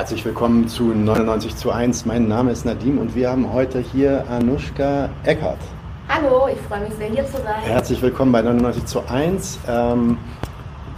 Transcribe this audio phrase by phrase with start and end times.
[0.00, 2.06] Herzlich willkommen zu 99 zu 1.
[2.06, 5.58] Mein Name ist Nadim und wir haben heute hier Anushka Eckhardt.
[6.08, 7.60] Hallo, ich freue mich sehr hier zu sein.
[7.64, 9.58] Herzlich willkommen bei 99 zu 1.
[9.68, 10.16] Ähm,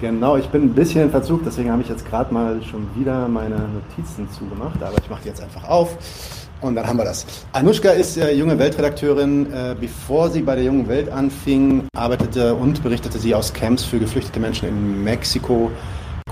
[0.00, 3.27] genau, ich bin ein bisschen in Verzug, deswegen habe ich jetzt gerade mal schon wieder
[3.27, 5.98] meine Notizen zugemacht, aber ich mache die jetzt einfach auf.
[6.61, 7.27] Und dann haben wir das.
[7.53, 9.53] Anushka ist äh, junge Weltredakteurin.
[9.53, 13.99] Äh, bevor sie bei der jungen Welt anfing, arbeitete und berichtete sie aus Camps für
[13.99, 15.72] geflüchtete Menschen in Mexiko,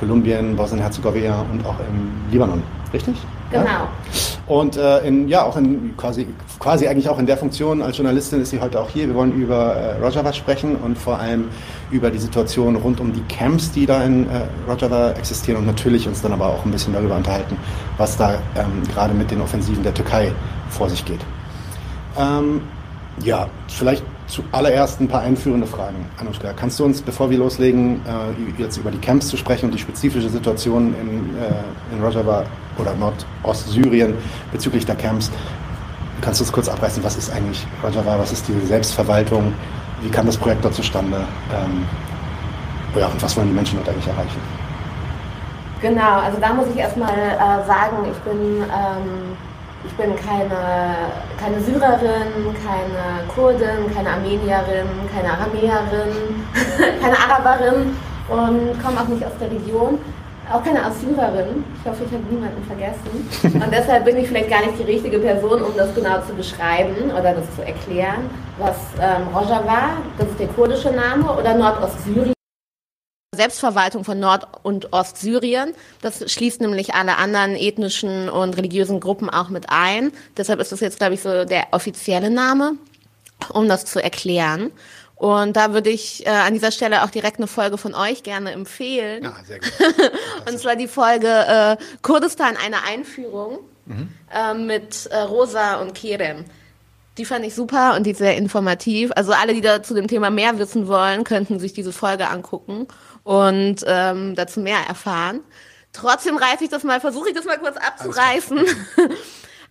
[0.00, 2.62] Kolumbien, Bosnien-Herzegowina und auch im Libanon.
[2.92, 3.14] Richtig?
[3.50, 3.64] Genau.
[3.64, 3.88] Ja?
[4.46, 6.26] Und äh, in, ja, auch in quasi,
[6.58, 9.06] quasi eigentlich auch in der Funktion als Journalistin ist sie heute auch hier.
[9.06, 11.44] Wir wollen über äh, Rojava sprechen und vor allem
[11.92, 16.08] über die Situation rund um die Camps, die da in äh, Rojava existieren und natürlich
[16.08, 17.56] uns dann aber auch ein bisschen darüber unterhalten,
[17.96, 20.32] was da ähm, gerade mit den Offensiven der Türkei
[20.68, 21.20] vor sich geht.
[22.18, 22.62] Ähm,
[23.22, 26.06] ja, vielleicht zuallererst ein paar einführende Fragen.
[26.18, 29.74] Anushka, kannst du uns, bevor wir loslegen, äh, jetzt über die Camps zu sprechen und
[29.74, 32.44] die spezifische Situation in, äh, in Rojava
[32.78, 34.14] oder Nordostsyrien
[34.52, 35.30] bezüglich der Camps,
[36.20, 39.52] kannst du uns kurz abreißen, was ist eigentlich Rojava, was ist diese Selbstverwaltung,
[40.02, 41.18] wie kam das Projekt dort zustande
[41.52, 41.84] ähm,
[42.98, 44.40] ja, und was wollen die Menschen dort eigentlich erreichen?
[45.82, 48.62] Genau, also da muss ich erstmal äh, sagen, ich bin...
[48.62, 49.49] Ähm
[49.84, 50.94] ich bin keine,
[51.38, 56.44] keine Syrerin, keine Kurdin, keine Armenierin, keine Aramäerin,
[57.00, 57.96] keine Araberin
[58.28, 59.98] und komme auch nicht aus der Region.
[60.52, 61.64] Auch keine Assyrerin.
[61.80, 63.62] Ich hoffe, ich habe niemanden vergessen.
[63.64, 67.12] Und deshalb bin ich vielleicht gar nicht die richtige Person, um das genau zu beschreiben
[67.12, 68.28] oder das zu erklären,
[68.58, 72.32] was ähm, Rojava, das ist der kurdische Name, oder Nordostsyrien.
[73.32, 75.72] Selbstverwaltung von Nord- und Ostsyrien.
[76.02, 80.10] Das schließt nämlich alle anderen ethnischen und religiösen Gruppen auch mit ein.
[80.36, 82.72] Deshalb ist das jetzt, glaube ich, so der offizielle Name,
[83.52, 84.72] um das zu erklären.
[85.14, 88.50] Und da würde ich äh, an dieser Stelle auch direkt eine Folge von euch gerne
[88.50, 89.22] empfehlen.
[89.22, 89.72] Ja, sehr gut.
[90.50, 94.08] und zwar die Folge äh, Kurdistan, eine Einführung mhm.
[94.34, 96.46] äh, mit äh, Rosa und Kerem.
[97.16, 99.12] Die fand ich super und die ist sehr informativ.
[99.14, 102.88] Also alle, die da zu dem Thema mehr wissen wollen, könnten sich diese Folge angucken
[103.24, 105.40] und ähm, dazu mehr erfahren.
[105.92, 108.64] Trotzdem reiße ich das mal, versuche ich das mal kurz abzureißen.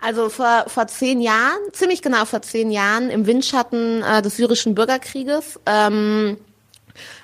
[0.02, 4.74] Also vor, vor zehn Jahren, ziemlich genau vor zehn Jahren, im Windschatten äh, des syrischen
[4.74, 6.38] Bürgerkrieges, ähm,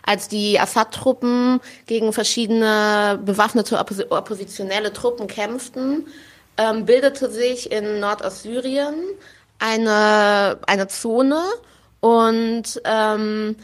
[0.06, 6.08] als die Assad-Truppen gegen verschiedene bewaffnete Oppos oppositionelle Truppen kämpften,
[6.58, 8.96] ähm, bildete sich in Nordostsyrien
[9.60, 11.44] eine, eine Zone
[12.02, 13.56] und ähm,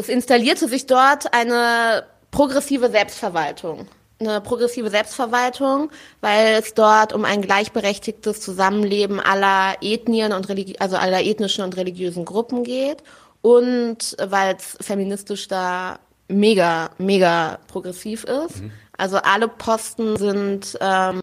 [0.00, 3.86] es installierte sich dort eine progressive Selbstverwaltung.
[4.18, 5.90] Eine progressive Selbstverwaltung,
[6.20, 11.76] weil es dort um ein gleichberechtigtes Zusammenleben aller Ethnien und Religi also aller ethnischen und
[11.76, 12.98] religiösen Gruppen geht
[13.42, 18.60] und weil es feministisch da mega, mega progressiv ist.
[18.60, 18.72] Mhm.
[18.96, 21.20] Also alle Posten sind, ähm,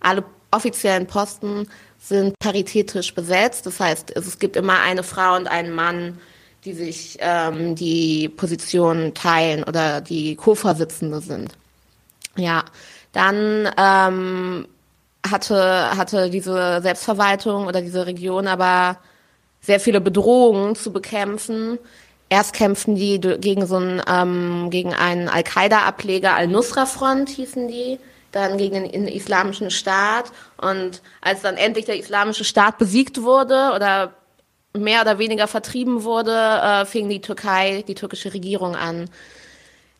[0.00, 1.68] alle offiziellen Posten
[1.98, 3.66] sind paritätisch besetzt.
[3.66, 6.18] Das heißt, es gibt immer eine Frau und einen Mann,
[6.64, 11.52] die sich ähm, die Position teilen oder die Co-Vorsitzende sind.
[12.36, 12.64] Ja,
[13.12, 14.66] dann ähm,
[15.28, 18.98] hatte, hatte diese Selbstverwaltung oder diese Region aber
[19.60, 21.78] sehr viele Bedrohungen zu bekämpfen.
[22.28, 27.98] Erst kämpften die gegen so einen, ähm, gegen einen Al-Qaida-Ableger, Al-Nusra-Front hießen die,
[28.32, 30.32] dann gegen den, den islamischen Staat.
[30.56, 34.14] Und als dann endlich der islamische Staat besiegt wurde oder
[34.76, 39.08] mehr oder weniger vertrieben wurde, äh, fing die Türkei, die türkische Regierung an,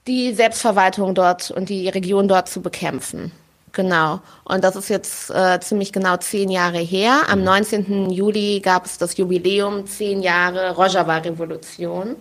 [0.06, 3.32] die Selbstverwaltung dort und die Region dort zu bekämpfen.
[3.72, 4.20] Genau.
[4.44, 7.22] Und das ist jetzt äh, ziemlich genau zehn Jahre her.
[7.28, 8.04] Am 19.
[8.04, 8.10] Mhm.
[8.10, 12.16] Juli gab es das Jubiläum, zehn Jahre Rojava-Revolution.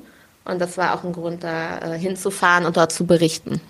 [0.45, 3.61] Und das war auch ein Grund, da äh, hinzufahren und dort zu berichten.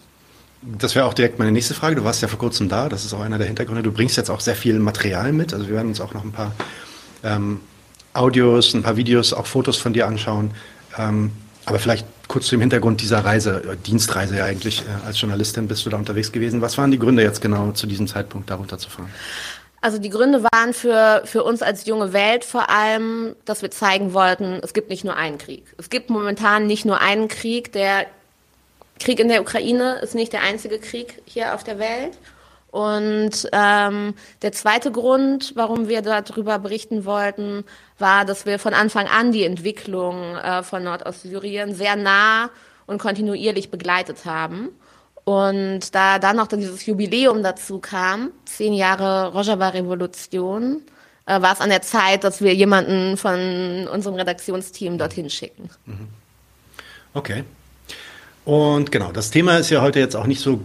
[0.61, 1.95] Das wäre auch direkt meine nächste Frage.
[1.95, 2.87] Du warst ja vor kurzem da.
[2.87, 3.81] Das ist auch einer der Hintergründe.
[3.81, 5.53] Du bringst jetzt auch sehr viel Material mit.
[5.53, 6.53] Also wir werden uns auch noch ein paar
[7.23, 7.61] ähm,
[8.13, 10.51] Audios, ein paar Videos, auch Fotos von dir anschauen.
[10.97, 11.31] Ähm,
[11.65, 14.81] aber vielleicht kurz zu dem Hintergrund dieser Reise, äh, Dienstreise ja eigentlich.
[14.81, 16.61] Äh, als Journalistin bist du da unterwegs gewesen.
[16.61, 19.11] Was waren die Gründe jetzt genau zu diesem Zeitpunkt, darunter zu fahren?
[19.81, 24.13] Also die Gründe waren für, für uns als junge Welt vor allem, dass wir zeigen
[24.13, 25.65] wollten, es gibt nicht nur einen Krieg.
[25.77, 27.71] Es gibt momentan nicht nur einen Krieg.
[27.73, 28.05] Der
[28.99, 32.17] Krieg in der Ukraine ist nicht der einzige Krieg hier auf der Welt.
[32.69, 37.65] Und ähm, der zweite Grund, warum wir darüber berichten wollten,
[38.01, 42.49] war, dass wir von Anfang an die Entwicklung äh, von Nordostsyrien sehr nah
[42.87, 44.69] und kontinuierlich begleitet haben.
[45.23, 50.81] Und da dann noch dieses Jubiläum dazu kam, zehn Jahre Rojava-Revolution,
[51.25, 55.69] äh, war es an der Zeit, dass wir jemanden von unserem Redaktionsteam dorthin schicken.
[55.85, 56.07] Mhm.
[57.13, 57.43] Okay.
[58.43, 60.61] Und genau, das Thema ist ja heute jetzt auch nicht so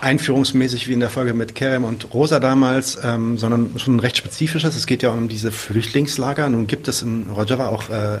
[0.00, 4.16] einführungsmäßig wie in der Folge mit Kerem und Rosa damals, ähm, sondern schon ein recht
[4.16, 4.76] spezifisches.
[4.76, 6.48] Es geht ja um diese Flüchtlingslager.
[6.48, 8.18] Nun gibt es in Rojava auch äh,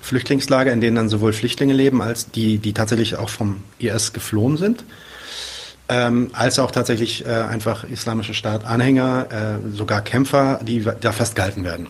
[0.00, 4.56] Flüchtlingslager, in denen dann sowohl Flüchtlinge leben, als die, die tatsächlich auch vom IS geflohen
[4.56, 4.84] sind,
[5.88, 11.88] ähm, als auch tatsächlich äh, einfach islamische Staat-Anhänger, äh, sogar Kämpfer, die da festgehalten werden.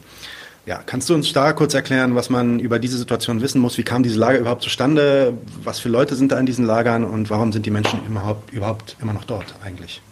[0.68, 3.78] Ja, kannst du uns da kurz erklären, was man über diese Situation wissen muss?
[3.78, 5.32] Wie kam diese Lager überhaupt zustande?
[5.64, 8.94] Was für Leute sind da in diesen Lagern und warum sind die Menschen überhaupt, überhaupt
[9.00, 10.02] immer noch dort eigentlich?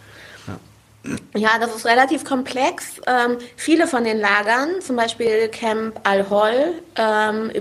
[1.34, 3.02] Ja, das ist relativ komplex.
[3.06, 7.52] Ähm, viele von den Lagern, zum Beispiel Camp Al-Hol, ähm,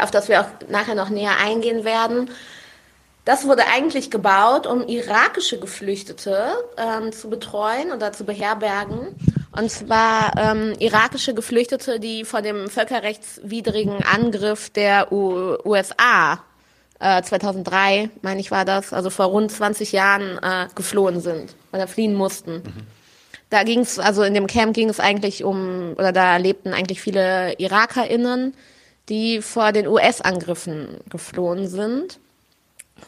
[0.00, 2.30] auf das wir auch nachher noch näher eingehen werden,
[3.24, 6.46] das wurde eigentlich gebaut, um irakische Geflüchtete
[6.76, 9.16] ähm, zu betreuen oder zu beherbergen.
[9.58, 16.40] Und zwar ähm, irakische Geflüchtete, die vor dem völkerrechtswidrigen Angriff der U USA
[17.00, 21.88] äh, 2003, meine ich war das, also vor rund 20 Jahren äh, geflohen sind oder
[21.88, 22.56] fliehen mussten.
[22.56, 22.86] Mhm.
[23.48, 27.00] Da ging es, also in dem Camp ging es eigentlich um, oder da lebten eigentlich
[27.00, 28.54] viele IrakerInnen,
[29.08, 32.18] die vor den US-Angriffen geflohen sind.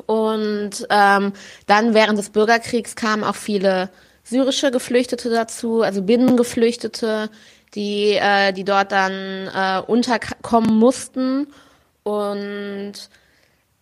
[0.06, 1.32] Und ähm,
[1.66, 3.90] dann während des Bürgerkriegs kamen auch viele
[4.28, 7.30] syrische Geflüchtete dazu, also Binnengeflüchtete,
[7.75, 11.48] die, äh, die dort dann äh, unterkommen mussten.
[12.02, 13.10] Und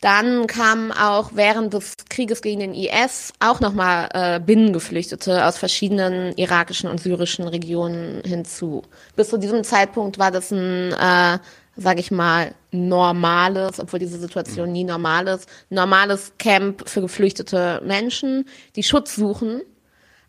[0.01, 6.37] dann kamen auch während des Krieges gegen den IS auch nochmal äh, Binnengeflüchtete aus verschiedenen
[6.37, 8.83] irakischen und syrischen Regionen hinzu.
[9.17, 11.39] Bis zu diesem Zeitpunkt war das ein, äh,
[11.77, 18.47] sage ich mal, normales, obwohl diese Situation nie normal ist, normales Camp für geflüchtete Menschen,
[18.77, 19.63] die Schutz suchen.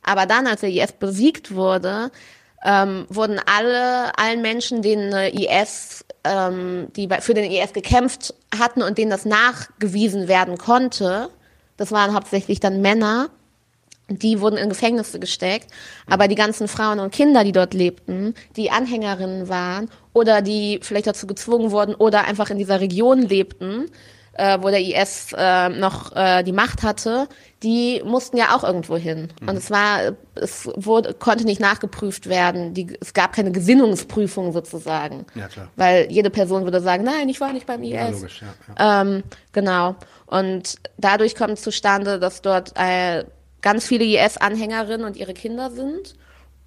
[0.07, 2.11] Aber dann, als der IS besiegt wurde,
[2.63, 8.97] ähm, wurden alle, allen Menschen, denen IS, ähm, die für den IS gekämpft hatten und
[8.97, 11.29] denen das nachgewiesen werden konnte,
[11.75, 13.29] das waren hauptsächlich dann Männer,
[14.09, 15.67] die wurden in Gefängnisse gesteckt.
[16.09, 21.07] Aber die ganzen Frauen und Kinder, die dort lebten, die Anhängerinnen waren oder die vielleicht
[21.07, 23.91] dazu gezwungen wurden oder einfach in dieser Region lebten,
[24.37, 27.27] äh, wo der IS äh, noch äh, die Macht hatte,
[27.63, 29.29] die mussten ja auch irgendwo hin.
[29.41, 29.49] Mhm.
[29.49, 32.73] Und es war, es wurde, konnte nicht nachgeprüft werden.
[32.73, 35.25] Die, es gab keine Gesinnungsprüfung sozusagen.
[35.33, 35.67] Ja, klar.
[35.75, 37.91] Weil jede Person würde sagen, nein, ich war nicht beim IS.
[37.91, 39.01] Ja, logisch, ja, ja.
[39.01, 39.23] Ähm,
[39.53, 39.95] genau.
[40.27, 43.23] Und dadurch kommt zustande, dass dort äh,
[43.61, 46.15] ganz viele IS-Anhängerinnen und ihre Kinder sind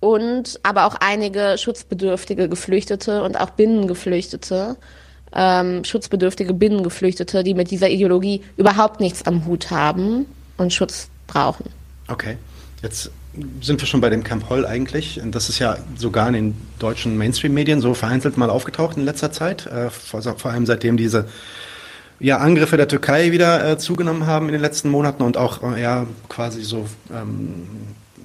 [0.00, 4.76] und aber auch einige schutzbedürftige Geflüchtete und auch Binnengeflüchtete
[5.32, 10.26] ähm, schutzbedürftige Binnengeflüchtete, die mit dieser Ideologie überhaupt nichts am Hut haben
[10.60, 11.64] und Schutz brauchen.
[12.08, 12.36] Okay,
[12.82, 13.10] jetzt
[13.60, 15.20] sind wir schon bei dem Camp Holl eigentlich.
[15.26, 19.66] Das ist ja sogar in den deutschen Mainstream-Medien so vereinzelt mal aufgetaucht in letzter Zeit.
[19.66, 21.28] Äh, vor, allem seitdem diese
[22.18, 25.80] ja, Angriffe der Türkei wieder äh, zugenommen haben in den letzten Monaten und auch äh,
[25.80, 27.66] ja, quasi so ähm,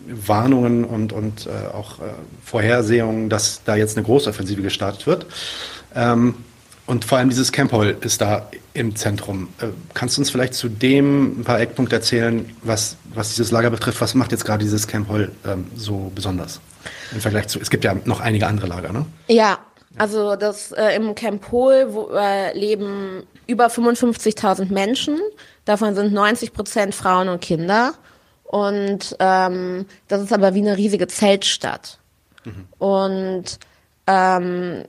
[0.08, 1.98] Warnungen und, und äh, auch
[2.44, 5.26] Vorhersehungen, dass da jetzt eine Großoffensive gestartet wird.
[5.96, 6.36] Ähm,
[6.88, 9.50] und vor allem dieses Camp Hall ist da im Zentrum.
[9.60, 13.72] Äh, kannst du uns vielleicht zu dem ein paar Eckpunkte erzählen, was, was dieses Lager
[13.72, 14.02] betrifft?
[14.02, 16.62] Was macht jetzt gerade dieses Camp Hall ähm, so besonders?
[17.12, 19.06] Im Vergleich zu, es gibt ja noch einige andere Lager, ne?
[19.28, 19.58] Ja,
[19.98, 25.20] also das äh, im Camp Hall wo, äh, leben über 55.000 Menschen.
[25.66, 27.94] Davon sind 90 Prozent Frauen und Kinder.
[28.44, 31.98] Und ähm, das ist aber wie eine riesige Zeltstadt.
[32.44, 32.68] Mhm.
[32.78, 33.60] Und
[34.08, 34.84] ähm,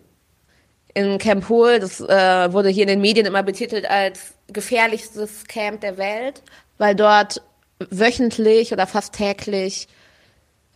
[0.96, 5.82] in Camp Hol, das äh, wurde hier in den Medien immer betitelt als gefährlichstes Camp
[5.82, 6.42] der Welt,
[6.78, 7.42] weil dort
[7.90, 9.88] wöchentlich oder fast täglich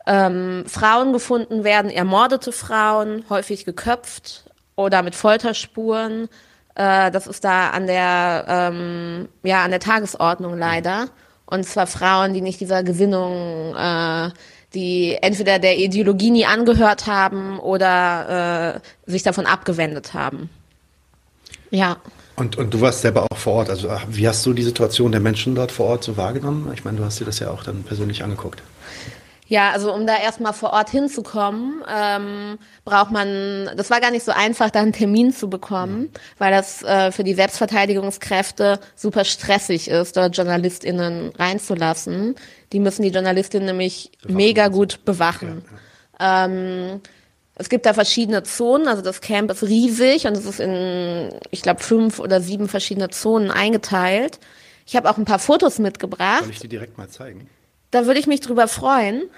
[0.07, 4.45] ähm, Frauen gefunden werden, ermordete Frauen, häufig geköpft
[4.77, 6.29] oder mit Folterspuren.
[6.75, 11.09] Äh, das ist da an der, ähm, ja, an der Tagesordnung leider.
[11.47, 14.29] Und zwar Frauen, die nicht dieser Gesinnung äh,
[14.75, 20.49] die entweder der Ideologie nie angehört haben oder äh, sich davon abgewendet haben.
[21.71, 21.97] Ja.
[22.37, 23.71] Und, und du warst selber auch vor Ort.
[23.71, 26.71] Also wie hast du die Situation der Menschen dort vor Ort so wahrgenommen?
[26.73, 28.63] Ich meine, du hast dir das ja auch dann persönlich angeguckt.
[29.51, 34.25] Ja, also um da erstmal vor Ort hinzukommen, ähm, braucht man, das war gar nicht
[34.25, 36.11] so einfach, da einen Termin zu bekommen, mhm.
[36.39, 42.37] weil das äh, für die Selbstverteidigungskräfte super stressig ist, dort JournalistInnen reinzulassen.
[42.73, 45.65] Die müssen die JournalistInnen nämlich bewachen mega gut bewachen.
[46.21, 46.45] Ja, ja.
[46.45, 47.01] Ähm,
[47.57, 51.63] es gibt da verschiedene Zonen, also das Camp ist riesig und es ist in, ich
[51.63, 54.39] glaube, fünf oder sieben verschiedene Zonen eingeteilt.
[54.87, 56.45] Ich habe auch ein paar Fotos mitgebracht.
[56.45, 57.49] Soll ich die direkt mal zeigen?
[57.91, 59.29] Da würde ich mich drüber freuen.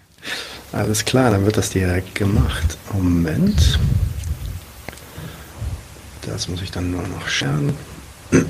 [0.72, 2.76] Alles klar, dann wird das direkt gemacht.
[2.92, 3.78] Moment.
[6.22, 7.76] Das muss ich dann nur noch scheren.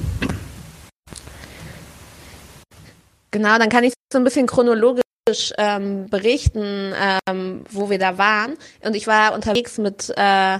[3.32, 6.94] Genau, dann kann ich so ein bisschen chronologisch ähm, berichten,
[7.28, 8.56] ähm, wo wir da waren.
[8.82, 10.58] Und ich war unterwegs mit äh,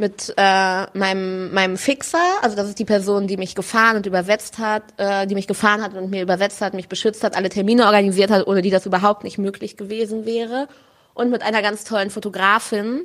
[0.00, 4.58] mit äh, meinem meinem Fixer, also das ist die Person, die mich gefahren und übersetzt
[4.58, 7.84] hat, äh, die mich gefahren hat und mir übersetzt hat, mich beschützt hat, alle Termine
[7.84, 10.66] organisiert hat, ohne die das überhaupt nicht möglich gewesen wäre.
[11.14, 13.02] Und mit einer ganz tollen Fotografin,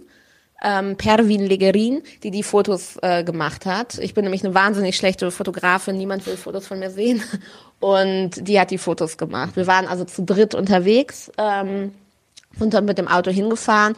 [0.63, 3.97] ähm, Pervin Legerin, die die Fotos äh, gemacht hat.
[3.99, 7.21] Ich bin nämlich eine wahnsinnig schlechte Fotografin, niemand will Fotos von mir sehen.
[7.79, 9.55] Und die hat die Fotos gemacht.
[9.55, 11.93] Wir waren also zu dritt unterwegs, ähm,
[12.57, 13.95] sind dann mit dem Auto hingefahren,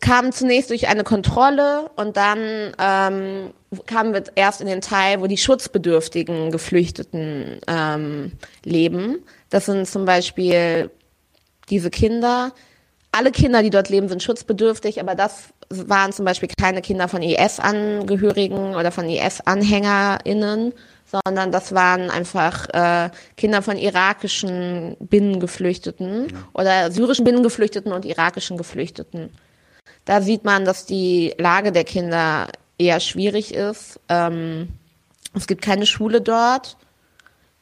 [0.00, 3.50] kamen zunächst durch eine Kontrolle und dann ähm,
[3.86, 8.32] kamen wir erst in den Teil, wo die schutzbedürftigen Geflüchteten ähm,
[8.64, 9.18] leben.
[9.50, 10.90] Das sind zum Beispiel
[11.68, 12.52] diese Kinder.
[13.12, 17.22] Alle Kinder, die dort leben, sind schutzbedürftig, aber das waren zum Beispiel keine Kinder von
[17.22, 20.72] IS-Angehörigen oder von IS-AnhängerInnen,
[21.04, 26.36] sondern das waren einfach äh, Kinder von irakischen Binnengeflüchteten ja.
[26.54, 29.30] oder syrischen Binnengeflüchteten und irakischen Geflüchteten.
[30.04, 34.00] Da sieht man, dass die Lage der Kinder eher schwierig ist.
[34.08, 34.68] Ähm,
[35.34, 36.76] es gibt keine Schule dort.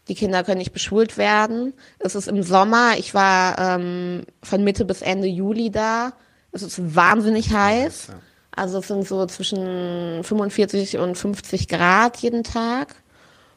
[0.09, 1.75] Die Kinder können nicht beschult werden.
[1.99, 2.95] Es ist im Sommer.
[2.99, 6.13] Ich war ähm, von Mitte bis Ende Juli da.
[6.53, 8.09] Es ist wahnsinnig heiß.
[8.53, 12.95] Also es sind so zwischen 45 und 50 Grad jeden Tag.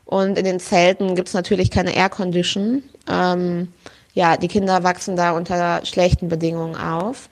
[0.05, 2.83] Und in den Zelten gibt es natürlich keine Air Condition.
[3.09, 3.69] Ähm,
[4.13, 7.29] ja, die Kinder wachsen da unter schlechten Bedingungen auf.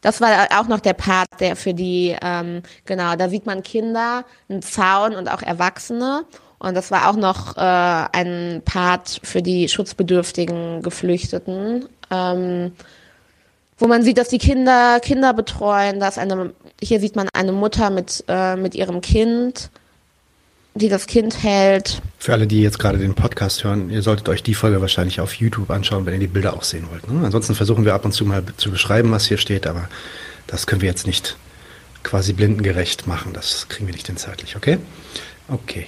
[0.00, 4.24] Das war auch noch der Part, der für die, ähm, genau, da sieht man Kinder,
[4.48, 6.24] einen Zaun und auch Erwachsene.
[6.58, 12.72] Und das war auch noch äh, ein Part für die schutzbedürftigen Geflüchteten, ähm,
[13.76, 16.52] wo man sieht, dass die Kinder Kinder betreuen, dass eine,
[16.82, 19.70] hier sieht man eine Mutter mit, äh, mit ihrem Kind
[20.78, 22.00] die das Kind hält.
[22.18, 25.34] Für alle, die jetzt gerade den Podcast hören, ihr solltet euch die Folge wahrscheinlich auf
[25.34, 27.10] YouTube anschauen, wenn ihr die Bilder auch sehen wollt.
[27.10, 27.24] Ne?
[27.24, 29.88] Ansonsten versuchen wir ab und zu mal zu beschreiben, was hier steht, aber
[30.46, 31.36] das können wir jetzt nicht
[32.02, 33.32] quasi blindengerecht machen.
[33.32, 34.78] Das kriegen wir nicht hin zeitlich, okay?
[35.48, 35.86] Okay.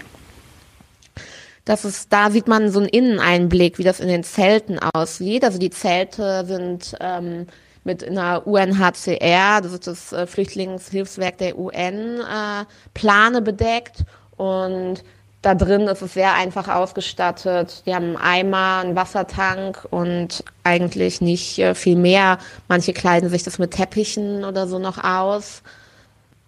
[1.65, 5.45] Das ist, da sieht man so einen Inneneinblick, wie das in den Zelten aussieht.
[5.45, 7.47] Also die Zelte sind ähm,
[7.85, 14.05] mit einer UNHCR, das ist das äh, Flüchtlingshilfswerk der UN, äh, Plane bedeckt
[14.41, 15.05] und
[15.43, 17.83] da drin ist es sehr einfach ausgestattet.
[17.85, 22.39] Die haben einen Eimer, einen Wassertank und eigentlich nicht äh, viel mehr.
[22.67, 25.63] Manche kleiden sich das mit Teppichen oder so noch aus.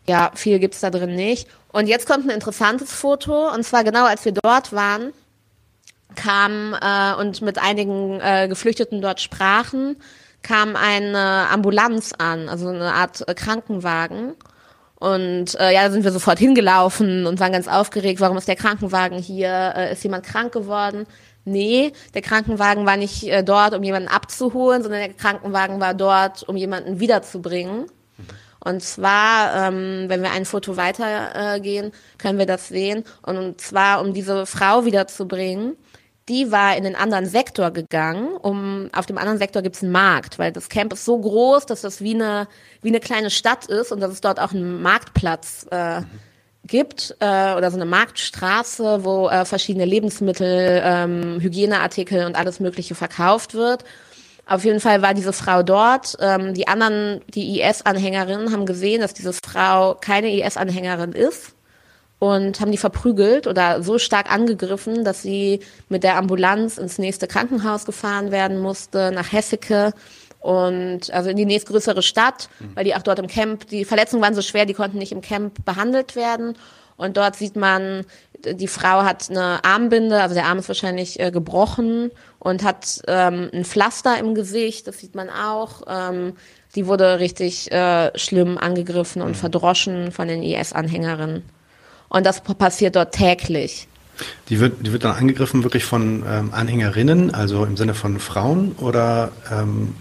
[0.06, 1.48] Ja, viel gibt's da drin nicht.
[1.70, 3.52] Und jetzt kommt ein interessantes Foto.
[3.52, 5.12] Und zwar genau als wir dort waren,
[6.14, 9.96] kam äh, und mit einigen äh, Geflüchteten dort sprachen,
[10.42, 14.32] kam eine Ambulanz an, also eine Art äh, Krankenwagen.
[15.02, 18.54] Und äh, ja, da sind wir sofort hingelaufen und waren ganz aufgeregt, warum ist der
[18.54, 19.72] Krankenwagen hier?
[19.76, 21.06] Äh, ist jemand krank geworden?
[21.44, 26.44] Nee, der Krankenwagen war nicht äh, dort, um jemanden abzuholen, sondern der Krankenwagen war dort,
[26.44, 27.86] um jemanden wiederzubringen.
[28.60, 33.02] Und zwar, ähm, wenn wir ein Foto weitergehen, äh, können wir das sehen.
[33.22, 35.76] Und zwar, um diese Frau wiederzubringen,
[36.28, 38.36] die war in den anderen Sektor gegangen.
[38.36, 41.80] Um auf dem anderen Sektor gibt's einen Markt, weil das Camp ist so groß, dass
[41.80, 42.48] das wie eine
[42.80, 46.02] wie eine kleine Stadt ist und dass es dort auch einen Marktplatz äh,
[46.64, 52.94] gibt äh, oder so eine Marktstraße, wo äh, verschiedene Lebensmittel, ähm, Hygieneartikel und alles Mögliche
[52.94, 53.84] verkauft wird.
[54.46, 56.16] Auf jeden Fall war diese Frau dort.
[56.20, 61.54] Ähm, die anderen, die IS-Anhängerinnen, haben gesehen, dass diese Frau keine IS-Anhängerin ist
[62.22, 67.26] und haben die verprügelt oder so stark angegriffen, dass sie mit der Ambulanz ins nächste
[67.26, 69.92] Krankenhaus gefahren werden musste, nach Hesseke
[70.38, 72.76] und also in die nächstgrößere Stadt, mhm.
[72.76, 75.20] weil die auch dort im Camp, die Verletzungen waren so schwer, die konnten nicht im
[75.20, 76.54] Camp behandelt werden.
[76.96, 78.06] Und dort sieht man,
[78.44, 83.50] die Frau hat eine Armbinde, also der Arm ist wahrscheinlich äh, gebrochen und hat ähm,
[83.52, 85.82] ein Pflaster im Gesicht, das sieht man auch.
[85.88, 86.34] Ähm,
[86.76, 89.34] die wurde richtig äh, schlimm angegriffen und mhm.
[89.34, 91.42] verdroschen von den IS-Anhängerinnen.
[92.12, 93.88] Und das passiert dort täglich.
[94.50, 98.72] Die wird, die wird dann angegriffen wirklich von ähm, Anhängerinnen, also im Sinne von Frauen,
[98.72, 99.94] oder ähm,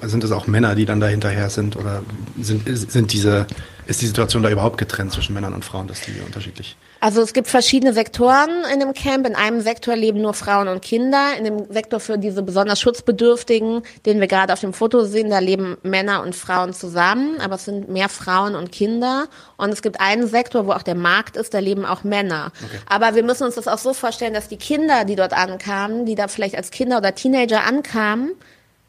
[0.00, 2.02] sind es auch Männer, die dann da hinterher sind, oder
[2.40, 3.48] sind, sind diese,
[3.86, 6.76] ist die Situation da überhaupt getrennt zwischen Männern und Frauen, dass die unterschiedlich?
[7.00, 9.26] Also es gibt verschiedene Sektoren in dem Camp.
[9.26, 11.30] In einem Sektor leben nur Frauen und Kinder.
[11.38, 15.38] In dem Sektor für diese besonders Schutzbedürftigen, den wir gerade auf dem Foto sehen, da
[15.38, 17.40] leben Männer und Frauen zusammen.
[17.40, 19.28] Aber es sind mehr Frauen und Kinder.
[19.56, 22.52] Und es gibt einen Sektor, wo auch der Markt ist, da leben auch Männer.
[22.62, 22.78] Okay.
[22.86, 26.14] Aber wir müssen uns das auch so vorstellen, dass die Kinder, die dort ankamen, die
[26.14, 28.32] da vielleicht als Kinder oder Teenager ankamen,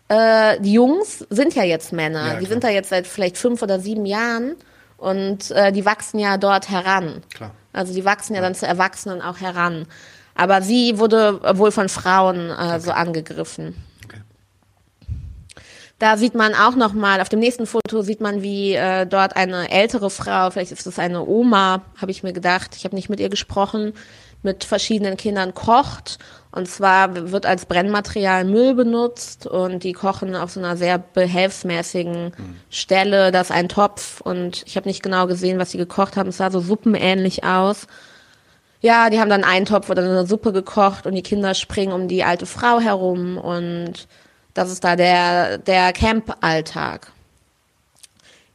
[0.10, 2.34] äh, die Jungs sind ja jetzt Männer.
[2.34, 4.58] Ja, die sind da jetzt seit vielleicht fünf oder sieben Jahren.
[5.02, 7.24] Und äh, die wachsen ja dort heran.
[7.34, 7.50] Klar.
[7.74, 9.88] Also die wachsen ja dann zu Erwachsenen auch heran.
[10.36, 12.80] Aber sie wurde wohl von Frauen äh, okay.
[12.80, 13.76] so angegriffen.
[15.98, 19.36] Da sieht man auch noch mal, auf dem nächsten Foto sieht man, wie äh, dort
[19.36, 23.10] eine ältere Frau, vielleicht ist es eine Oma, habe ich mir gedacht, ich habe nicht
[23.10, 23.94] mit ihr gesprochen,
[24.44, 26.18] mit verschiedenen Kindern kocht.
[26.52, 32.34] Und zwar wird als Brennmaterial Müll benutzt und die kochen auf so einer sehr behelfsmäßigen
[32.38, 32.56] mhm.
[32.70, 33.32] Stelle.
[33.32, 36.30] Da ist ein Topf und ich habe nicht genau gesehen, was sie gekocht haben.
[36.30, 37.88] Es sah so suppenähnlich aus.
[38.82, 42.08] Ja, die haben dann einen Topf oder eine Suppe gekocht und die Kinder springen um
[42.08, 44.08] die alte Frau herum und
[44.54, 47.12] das ist da der, der Camp-Alltag.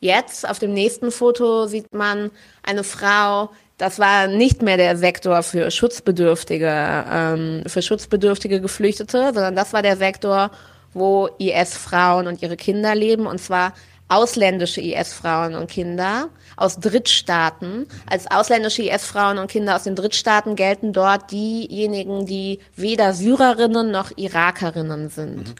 [0.00, 2.30] Jetzt auf dem nächsten Foto sieht man
[2.62, 9.54] eine Frau, das war nicht mehr der Sektor für Schutzbedürftige, ähm, für schutzbedürftige Geflüchtete, sondern
[9.54, 10.50] das war der Sektor,
[10.94, 13.74] wo IS-Frauen und ihre Kinder leben, und zwar
[14.08, 17.86] ausländische IS-Frauen und Kinder aus Drittstaaten.
[18.08, 24.16] Als ausländische IS-Frauen und Kinder aus den Drittstaaten gelten dort diejenigen, die weder Syrerinnen noch
[24.16, 25.48] Irakerinnen sind.
[25.48, 25.54] Mhm.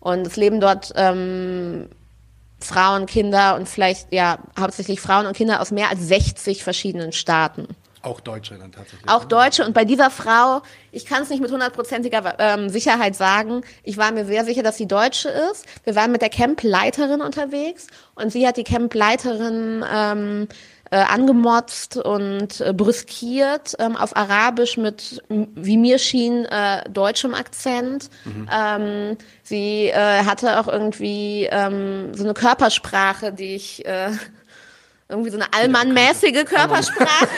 [0.00, 1.88] Und es leben dort ähm,
[2.60, 7.68] Frauen, Kinder und vielleicht ja hauptsächlich Frauen und Kinder aus mehr als 60 verschiedenen Staaten.
[8.02, 9.08] Auch Deutsche dann tatsächlich.
[9.08, 9.64] Auch Deutsche.
[9.64, 10.62] Und bei dieser Frau,
[10.92, 14.76] ich kann es nicht mit hundertprozentiger ähm, Sicherheit sagen, ich war mir sehr sicher, dass
[14.76, 15.66] sie Deutsche ist.
[15.84, 20.48] Wir waren mit der Campleiterin unterwegs und sie hat die Campleiterin ähm,
[20.90, 28.10] äh, angemotzt und äh, brüskiert ähm, auf Arabisch mit, wie mir schien, äh, deutschem Akzent.
[28.24, 28.48] Mhm.
[28.52, 34.10] Ähm, sie äh, hatte auch irgendwie ähm, so eine Körpersprache, die ich äh,
[35.08, 37.28] irgendwie so eine allmannmäßige Körpersprache.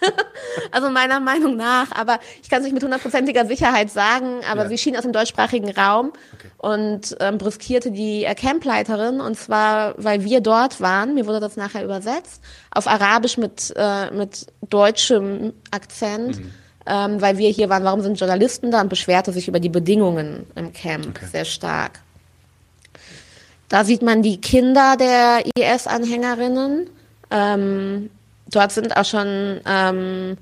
[0.72, 4.68] also meiner Meinung nach, aber ich kann es nicht mit hundertprozentiger Sicherheit sagen, aber ja.
[4.68, 6.50] sie schien aus dem deutschsprachigen Raum okay.
[6.58, 11.56] und ähm, brüskierte die äh, Campleiterin und zwar, weil wir dort waren, mir wurde das
[11.56, 16.38] nachher übersetzt, auf Arabisch mit, äh, mit deutschem Akzent.
[16.38, 16.52] Mhm.
[16.86, 20.46] Ähm, weil wir hier waren, warum sind Journalisten da und beschwerte sich über die Bedingungen
[20.54, 21.26] im Camp okay.
[21.30, 22.00] sehr stark.
[23.68, 26.90] Da sieht man die Kinder der IS-Anhängerinnen.
[27.30, 28.10] Ähm,
[28.50, 30.36] dort sind auch schon ähm,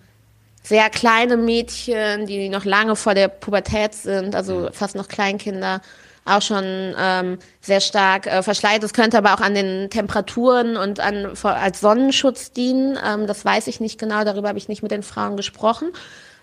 [0.62, 4.72] sehr kleine Mädchen, die noch lange vor der Pubertät sind, also mhm.
[4.72, 5.80] fast noch Kleinkinder,
[6.24, 8.82] auch schon ähm, sehr stark äh, verschleiert.
[8.82, 12.98] Das könnte aber auch an den Temperaturen und an als Sonnenschutz dienen.
[13.02, 15.90] Ähm, das weiß ich nicht genau, darüber habe ich nicht mit den Frauen gesprochen,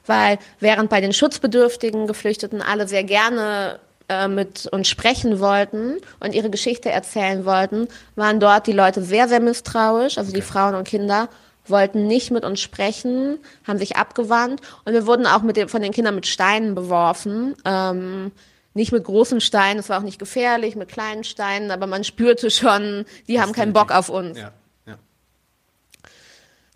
[0.08, 6.34] weil während bei den schutzbedürftigen Geflüchteten alle sehr gerne äh, mit uns sprechen wollten und
[6.34, 10.88] ihre Geschichte erzählen wollten, waren dort die Leute sehr, sehr misstrauisch, also die Frauen und
[10.88, 11.30] Kinder
[11.70, 15.92] wollten nicht mit uns sprechen, haben sich abgewandt und wir wurden auch dem, von den
[15.92, 17.56] Kindern mit Steinen beworfen.
[17.66, 18.32] Ähm,
[18.74, 22.52] nicht mit großen Steinen, es war auch nicht gefährlich, mit kleinen Steinen, aber man spürte
[22.52, 24.38] schon, die das haben keinen Bock auf uns.
[24.38, 24.52] Ja,
[24.86, 24.96] ja.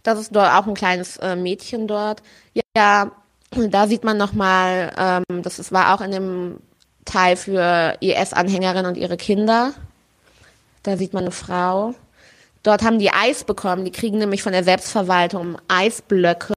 [0.03, 2.23] Das ist dort auch ein kleines äh, Mädchen dort.
[2.53, 3.11] Ja,
[3.51, 6.59] da sieht man nochmal, ähm, das ist, war auch in dem
[7.03, 9.73] Teil für IS-Anhängerinnen und ihre Kinder.
[10.83, 11.95] Da sieht man eine Frau.
[12.63, 13.85] Dort haben die Eis bekommen.
[13.85, 16.53] Die kriegen nämlich von der Selbstverwaltung Eisblöcke,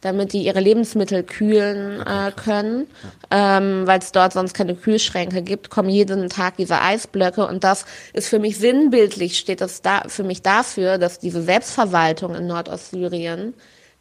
[0.00, 2.88] damit die ihre Lebensmittel kühlen äh, können.
[3.30, 7.46] Ähm, Weil es dort sonst keine Kühlschränke gibt, kommen jeden Tag diese Eisblöcke.
[7.46, 12.34] Und das ist für mich sinnbildlich, steht das da für mich dafür, dass diese Selbstverwaltung
[12.34, 13.54] in Nordostsyrien,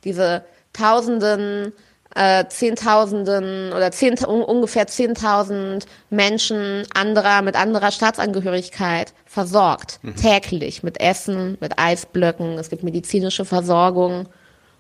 [0.04, 1.74] diese tausenden
[2.16, 10.00] äh, Zehntausenden oder zehn, ungefähr zehntausend Menschen anderer mit anderer Staatsangehörigkeit versorgt.
[10.02, 10.16] Mhm.
[10.16, 12.58] Täglich mit Essen, mit Eisblöcken.
[12.58, 14.28] Es gibt medizinische Versorgung.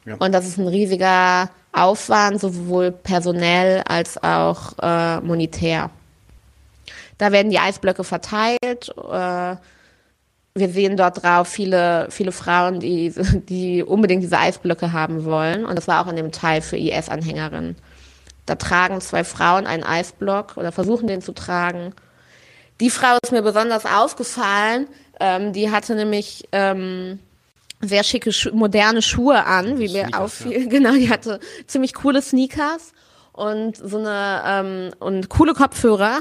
[0.05, 0.15] Ja.
[0.17, 5.89] Und das ist ein riesiger Aufwand, sowohl personell als auch äh, monetär.
[7.17, 8.93] Da werden die Eisblöcke verteilt.
[9.11, 9.55] Äh,
[10.57, 13.13] wir sehen dort drauf viele, viele Frauen, die,
[13.49, 15.65] die unbedingt diese Eisblöcke haben wollen.
[15.65, 17.75] Und das war auch in dem Teil für IS-Anhängerinnen.
[18.45, 21.93] Da tragen zwei Frauen einen Eisblock oder versuchen den zu tragen.
[22.79, 24.87] Die Frau ist mir besonders aufgefallen.
[25.19, 27.19] Ähm, die hatte nämlich ähm,
[27.81, 30.63] sehr schicke, moderne Schuhe an, wie mir auffiel.
[30.63, 30.65] Ja.
[30.69, 32.93] Genau, die hatte ziemlich coole Sneakers
[33.33, 36.19] und so eine ähm, und coole Kopfhörer.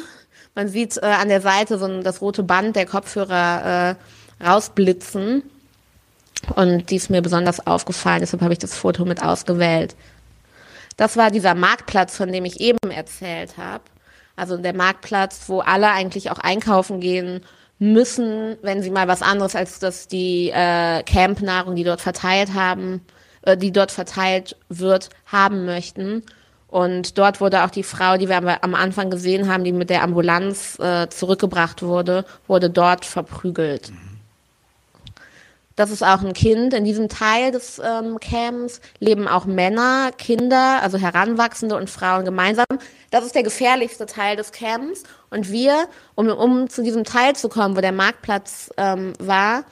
[0.54, 3.94] Man sieht äh, an der Seite so ein, das rote Band der Kopfhörer äh,
[4.42, 5.42] rausblitzen.
[6.54, 9.94] Und die ist mir besonders aufgefallen, deshalb habe ich das Foto mit ausgewählt.
[10.96, 13.84] Das war dieser Marktplatz, von dem ich eben erzählt habe.
[14.36, 17.40] Also der Marktplatz, wo alle eigentlich auch einkaufen gehen
[17.78, 23.00] müssen, wenn sie mal was anderes als das die äh, Campnahrung, die dort verteilt haben,
[23.42, 26.22] äh, die dort verteilt wird, haben möchten.
[26.68, 30.02] Und dort wurde auch die Frau, die wir am Anfang gesehen haben, die mit der
[30.02, 33.92] Ambulanz äh, zurückgebracht wurde, wurde dort verprügelt.
[35.76, 36.72] Das ist auch ein Kind.
[36.72, 42.66] In diesem Teil des ähm, Camps leben auch Männer, Kinder, also Heranwachsende und Frauen gemeinsam.
[43.10, 45.02] Das ist der gefährlichste Teil des Camps.
[45.30, 49.64] Und wir, um, um zu diesem Teil zu kommen, wo der Marktplatz ähm, war,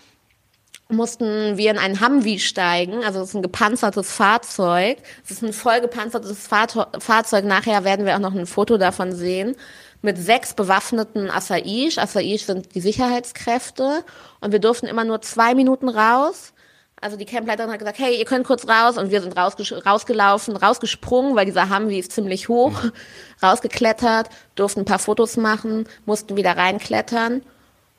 [0.89, 3.05] mussten wir in einen Humvee steigen.
[3.05, 4.99] Also es ist ein gepanzertes Fahrzeug.
[5.25, 7.45] Es ist ein voll gepanzertes Fahrzeug.
[7.45, 9.57] Nachher werden wir auch noch ein Foto davon sehen
[10.03, 11.99] mit sechs bewaffneten Assaish.
[11.99, 14.05] Assaish sind die Sicherheitskräfte.
[14.41, 16.53] Und wir durften immer nur zwei Minuten raus.
[17.01, 18.99] Also die Campleiterin hat gesagt, hey, ihr könnt kurz raus.
[18.99, 22.75] Und wir sind rausges rausgelaufen, rausgesprungen, weil dieser Humvee ist ziemlich hoch,
[23.43, 27.43] rausgeklettert, durften ein paar Fotos machen, mussten wieder reinklettern.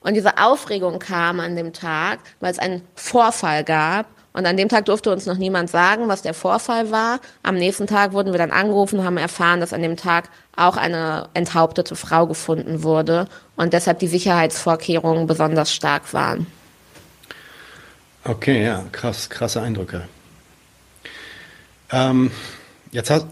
[0.01, 4.67] Und diese Aufregung kam an dem Tag, weil es einen Vorfall gab und an dem
[4.67, 7.19] Tag durfte uns noch niemand sagen, was der Vorfall war.
[7.43, 10.75] Am nächsten Tag wurden wir dann angerufen und haben erfahren, dass an dem Tag auch
[10.75, 16.47] eine enthauptete Frau gefunden wurde und deshalb die Sicherheitsvorkehrungen besonders stark waren.
[18.23, 20.03] Okay, ja, krass, krasse Eindrücke.
[21.91, 22.31] Ähm,
[22.91, 23.27] jetzt hast,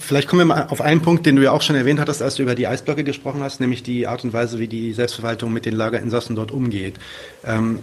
[0.00, 2.34] vielleicht kommen wir mal auf einen Punkt, den du ja auch schon erwähnt hattest, als
[2.34, 5.64] du über die Eisblöcke gesprochen hast, nämlich die Art und Weise, wie die Selbstverwaltung mit
[5.64, 6.96] den Lagerinsassen dort umgeht.
[7.44, 7.80] Ähm,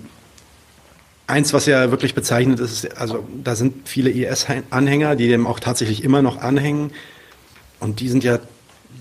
[1.30, 6.04] Eins, was ja wirklich bezeichnet ist, also da sind viele IS-Anhänger, die dem auch tatsächlich
[6.04, 6.92] immer noch anhängen.
[7.80, 8.40] Und die sind ja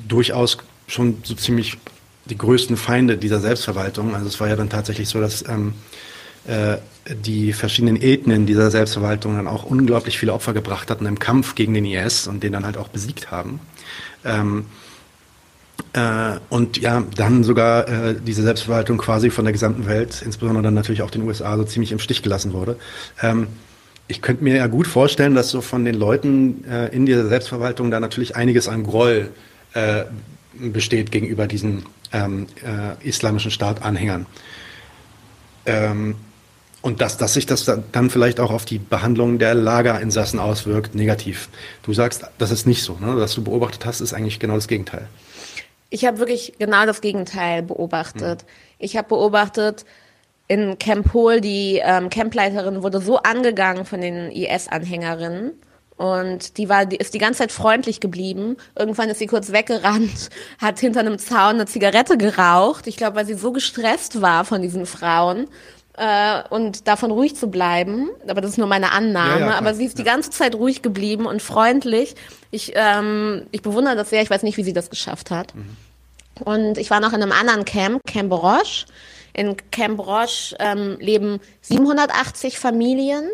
[0.07, 1.79] durchaus schon so ziemlich
[2.27, 4.15] die größten Feinde dieser Selbstverwaltung.
[4.15, 5.75] Also es war ja dann tatsächlich so, dass ähm,
[6.47, 6.77] äh,
[7.15, 11.75] die verschiedenen Ethnien dieser Selbstverwaltung dann auch unglaublich viele Opfer gebracht hatten im Kampf gegen
[11.75, 13.61] den IS und den dann halt auch besiegt haben.
[14.25, 14.67] Ähm,
[15.93, 20.75] äh, und ja, dann sogar äh, diese Selbstverwaltung quasi von der gesamten Welt, insbesondere dann
[20.75, 22.77] natürlich auch den USA, so ziemlich im Stich gelassen wurde.
[23.23, 23.49] Ähm,
[24.07, 27.91] ich könnte mir ja gut vorstellen, dass so von den Leuten äh, in dieser Selbstverwaltung
[27.91, 29.31] da natürlich einiges an Groll
[29.75, 30.05] äh,
[30.55, 34.27] besteht gegenüber diesen ähm, äh, islamischen Staatanhängern.
[35.67, 36.17] Ähm,
[36.81, 41.49] und dass, dass sich das dann vielleicht auch auf die Behandlung der Lagerinsassen auswirkt, negativ.
[41.83, 42.95] Du sagst, das ist nicht so.
[42.95, 43.17] Ne?
[43.17, 45.09] Was du beobachtet hast, ist eigentlich genau das Gegenteil.
[45.91, 48.43] Ich habe wirklich genau das Gegenteil beobachtet.
[48.43, 48.49] Mhm.
[48.79, 49.85] Ich habe beobachtet,
[50.49, 55.53] in Camp Hol, die ähm, Campleiterin wurde so angegangen von den IS-Anhängerinnen.
[55.97, 58.57] Und die war, die ist die ganze Zeit freundlich geblieben.
[58.79, 62.87] Irgendwann ist sie kurz weggerannt, hat hinter einem Zaun eine Zigarette geraucht.
[62.87, 65.49] Ich glaube, weil sie so gestresst war von diesen Frauen
[65.99, 68.11] äh, und davon ruhig zu bleiben.
[68.29, 69.41] Aber das ist nur meine Annahme.
[69.41, 72.15] Ja, ja, aber sie ist die ganze Zeit ruhig geblieben und freundlich.
[72.51, 74.23] Ich, ähm, ich bewundere das sehr.
[74.23, 75.55] Ich weiß nicht, wie sie das geschafft hat.
[75.55, 75.77] Mhm.
[76.45, 78.87] Und ich war noch in einem anderen Camp, Camp Roche.
[79.33, 83.29] In Camp Roche ähm, leben 780 Familien.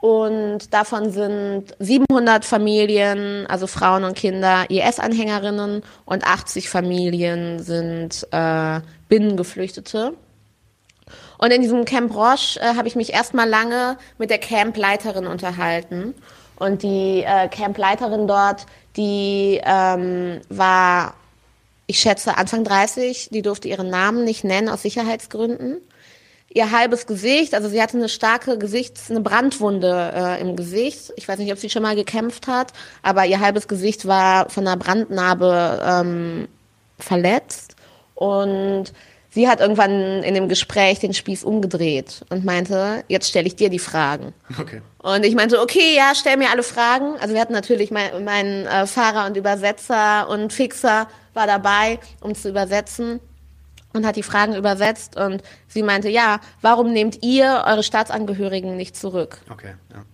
[0.00, 8.80] Und davon sind 700 Familien, also Frauen und Kinder, IS-Anhängerinnen und 80 Familien sind äh,
[9.08, 10.12] Binnengeflüchtete.
[11.38, 16.14] Und in diesem Camp Roche äh, habe ich mich erstmal lange mit der Campleiterin unterhalten.
[16.56, 21.14] Und die äh, Campleiterin dort, die ähm, war,
[21.86, 25.80] ich schätze, Anfang 30, die durfte ihren Namen nicht nennen aus Sicherheitsgründen.
[26.50, 31.12] Ihr halbes Gesicht, also sie hatte eine starke Gesichts-, eine Brandwunde äh, im Gesicht.
[31.16, 32.72] Ich weiß nicht, ob sie schon mal gekämpft hat,
[33.02, 36.48] aber ihr halbes Gesicht war von einer Brandnarbe ähm,
[36.98, 37.76] verletzt.
[38.14, 38.92] Und
[39.30, 43.68] Sie hat irgendwann in dem Gespräch den Spieß umgedreht und meinte, jetzt stelle ich dir
[43.68, 44.32] die Fragen.
[44.58, 44.80] Okay.
[44.98, 47.16] Und ich meinte, okay, ja, stell mir alle Fragen.
[47.20, 52.34] Also wir hatten natürlich mein, mein äh, Fahrer und Übersetzer und Fixer war dabei, um
[52.34, 53.20] zu übersetzen
[53.92, 58.96] und hat die Fragen übersetzt und sie meinte, ja, warum nehmt ihr eure Staatsangehörigen nicht
[58.96, 59.38] zurück?
[59.50, 60.04] Okay, ja.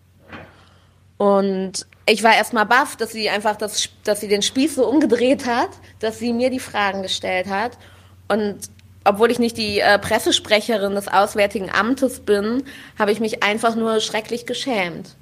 [1.16, 5.46] Und ich war erstmal baff, dass sie einfach das, dass sie den Spieß so umgedreht
[5.46, 7.78] hat, dass sie mir die Fragen gestellt hat.
[8.28, 8.58] Und
[9.04, 12.64] obwohl ich nicht die äh, Pressesprecherin des Auswärtigen Amtes bin,
[12.98, 15.14] habe ich mich einfach nur schrecklich geschämt.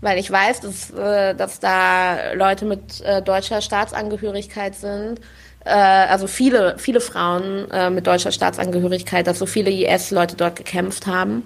[0.00, 5.20] Weil ich weiß, dass, äh, dass da Leute mit äh, deutscher Staatsangehörigkeit sind,
[5.64, 11.06] äh, also viele, viele Frauen äh, mit deutscher Staatsangehörigkeit, dass so viele IS-Leute dort gekämpft
[11.06, 11.42] haben.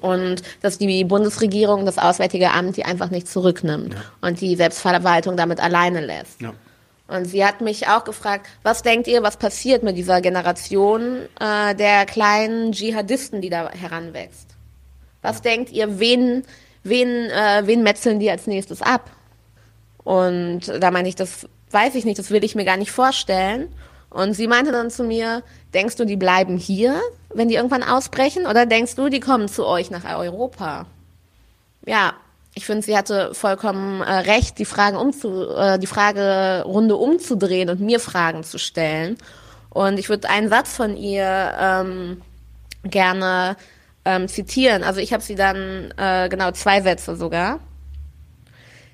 [0.00, 4.00] Und dass die Bundesregierung, das Auswärtige Amt, die einfach nicht zurücknimmt ja.
[4.20, 6.40] und die Selbstverwaltung damit alleine lässt.
[6.40, 6.52] Ja.
[7.08, 11.74] Und sie hat mich auch gefragt, was denkt ihr, was passiert mit dieser Generation äh,
[11.74, 14.48] der kleinen Dschihadisten, die da heranwächst?
[15.22, 16.44] Was denkt ihr, wen,
[16.82, 19.10] wen, äh, wen metzeln die als nächstes ab?
[20.04, 23.68] Und da meine ich, das weiß ich nicht, das will ich mir gar nicht vorstellen.
[24.10, 25.42] Und sie meinte dann zu mir,
[25.72, 28.46] denkst du, die bleiben hier, wenn die irgendwann ausbrechen?
[28.46, 30.86] Oder denkst du, die kommen zu euch nach Europa?
[31.86, 32.14] Ja,
[32.58, 37.78] ich finde, sie hatte vollkommen äh, recht, die Fragen umzu, äh, die Fragerunde umzudrehen und
[37.78, 39.16] mir Fragen zu stellen.
[39.70, 42.20] Und ich würde einen Satz von ihr ähm,
[42.82, 43.56] gerne
[44.04, 44.82] ähm, zitieren.
[44.82, 47.60] Also ich habe sie dann, äh, genau zwei Sätze sogar.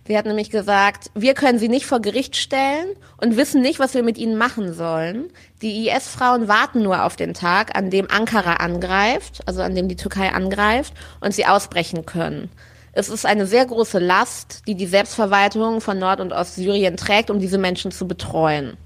[0.07, 3.94] Sie hat nämlich gesagt, wir können sie nicht vor Gericht stellen und wissen nicht, was
[3.94, 5.31] wir mit ihnen machen sollen.
[5.62, 9.96] Die IS-Frauen warten nur auf den Tag, an dem Ankara angreift, also an dem die
[9.96, 12.50] Türkei angreift und sie ausbrechen können.
[12.96, 17.40] Es ist eine sehr große Last, die die Selbstverwaltung von Nord- und Ostsyrien trägt, um
[17.40, 18.76] diese Menschen zu betreuen.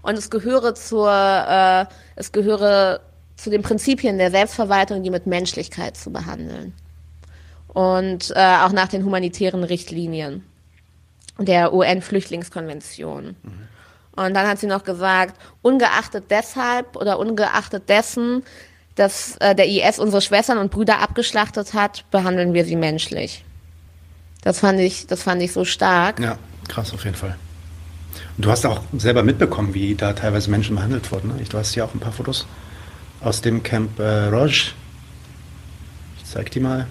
[0.00, 1.84] Und es gehöre zur, äh,
[2.16, 3.00] es gehöre
[3.36, 6.72] zu den Prinzipien der Selbstverwaltung, die mit Menschlichkeit zu behandeln
[7.68, 10.44] und äh, auch nach den humanitären Richtlinien
[11.38, 13.36] der UN-Flüchtlingskonvention.
[13.42, 13.68] Mhm.
[14.16, 18.42] Und dann hat sie noch gesagt, ungeachtet deshalb oder ungeachtet dessen,
[18.94, 23.44] dass äh, der IS unsere Schwestern und Brüder abgeschlachtet hat, behandeln wir sie menschlich.
[24.42, 26.20] Das fand ich, das fand ich so stark.
[26.20, 27.36] Ja, krass auf jeden Fall.
[28.36, 31.28] Und du hast auch selber mitbekommen, wie da teilweise Menschen behandelt wurden.
[31.28, 31.44] Ne?
[31.48, 32.46] Du hast ja auch ein paar Fotos
[33.20, 34.72] aus dem Camp äh, Roj.
[36.18, 36.86] Ich zeig die mal.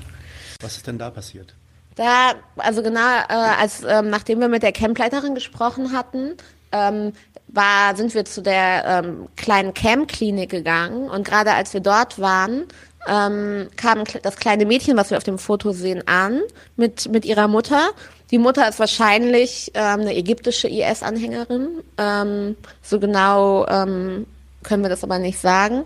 [0.61, 1.55] Was ist denn da passiert?
[1.95, 6.35] Da, also genau, äh, als ähm, nachdem wir mit der Campleiterin gesprochen hatten,
[6.71, 7.13] ähm,
[7.51, 12.65] war, sind wir zu der ähm, kleinen Camp-Klinik gegangen und gerade als wir dort waren,
[13.07, 16.41] ähm, kam das kleine Mädchen, was wir auf dem Foto sehen, an
[16.75, 17.89] mit, mit ihrer Mutter.
[18.31, 21.79] Die Mutter ist wahrscheinlich ähm, eine ägyptische IS-Anhängerin.
[21.97, 24.27] Ähm, so genau ähm,
[24.63, 25.83] können wir das aber nicht sagen.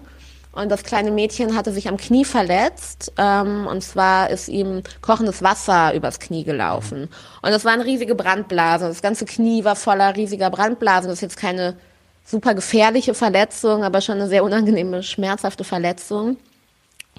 [0.53, 3.11] Und das kleine Mädchen hatte sich am Knie verletzt.
[3.17, 7.09] Ähm, und zwar ist ihm kochendes Wasser übers Knie gelaufen.
[7.41, 8.87] Und das waren riesige Brandblasen.
[8.87, 11.09] Das ganze Knie war voller riesiger Brandblasen.
[11.09, 11.75] Das ist jetzt keine
[12.23, 16.37] super gefährliche Verletzung, aber schon eine sehr unangenehme, schmerzhafte Verletzung.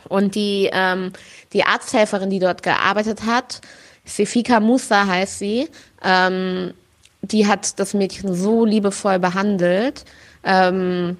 [0.08, 1.12] Und die, ähm,
[1.52, 3.60] die Arzthelferin, die dort gearbeitet hat,
[4.04, 5.68] Sefika Musa heißt sie,
[6.02, 6.74] ähm,
[7.22, 10.04] die hat das Mädchen so liebevoll behandelt.
[10.44, 11.16] Ähm,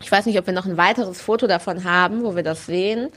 [0.00, 3.10] ich weiß nicht, ob wir noch ein weiteres Foto davon haben, wo wir das sehen.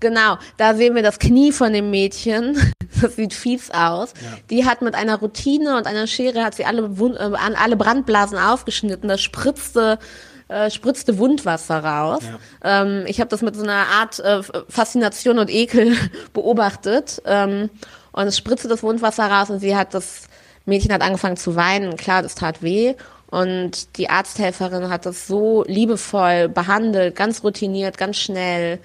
[0.00, 2.56] Genau, da sehen wir das Knie von dem Mädchen.
[3.02, 4.14] Das sieht fies aus.
[4.22, 4.38] Ja.
[4.50, 8.38] Die hat mit einer Routine und einer Schere hat sie alle, Wund, äh, alle Brandblasen
[8.38, 9.08] aufgeschnitten.
[9.08, 9.98] Das spritzte
[10.46, 12.22] äh, spritzte Wundwasser raus.
[12.62, 12.82] Ja.
[12.82, 15.96] Ähm, ich habe das mit so einer Art äh, Faszination und Ekel
[16.32, 17.20] beobachtet.
[17.24, 17.68] Ähm,
[18.12, 20.28] und es spritzte das Wundwasser raus und sie hat das
[20.66, 21.96] Mädchen hat angefangen zu weinen.
[21.96, 22.94] Klar, das tat weh.
[23.34, 28.78] Und die Arzthelferin hat das so liebevoll behandelt, ganz routiniert, ganz schnell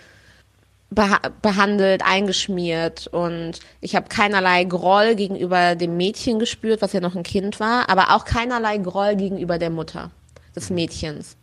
[0.89, 3.05] beha behandelt, eingeschmiert.
[3.05, 7.89] Und ich habe keinerlei Groll gegenüber dem Mädchen gespürt, was ja noch ein Kind war,
[7.89, 10.09] aber auch keinerlei Groll gegenüber der Mutter
[10.55, 11.35] des Mädchens.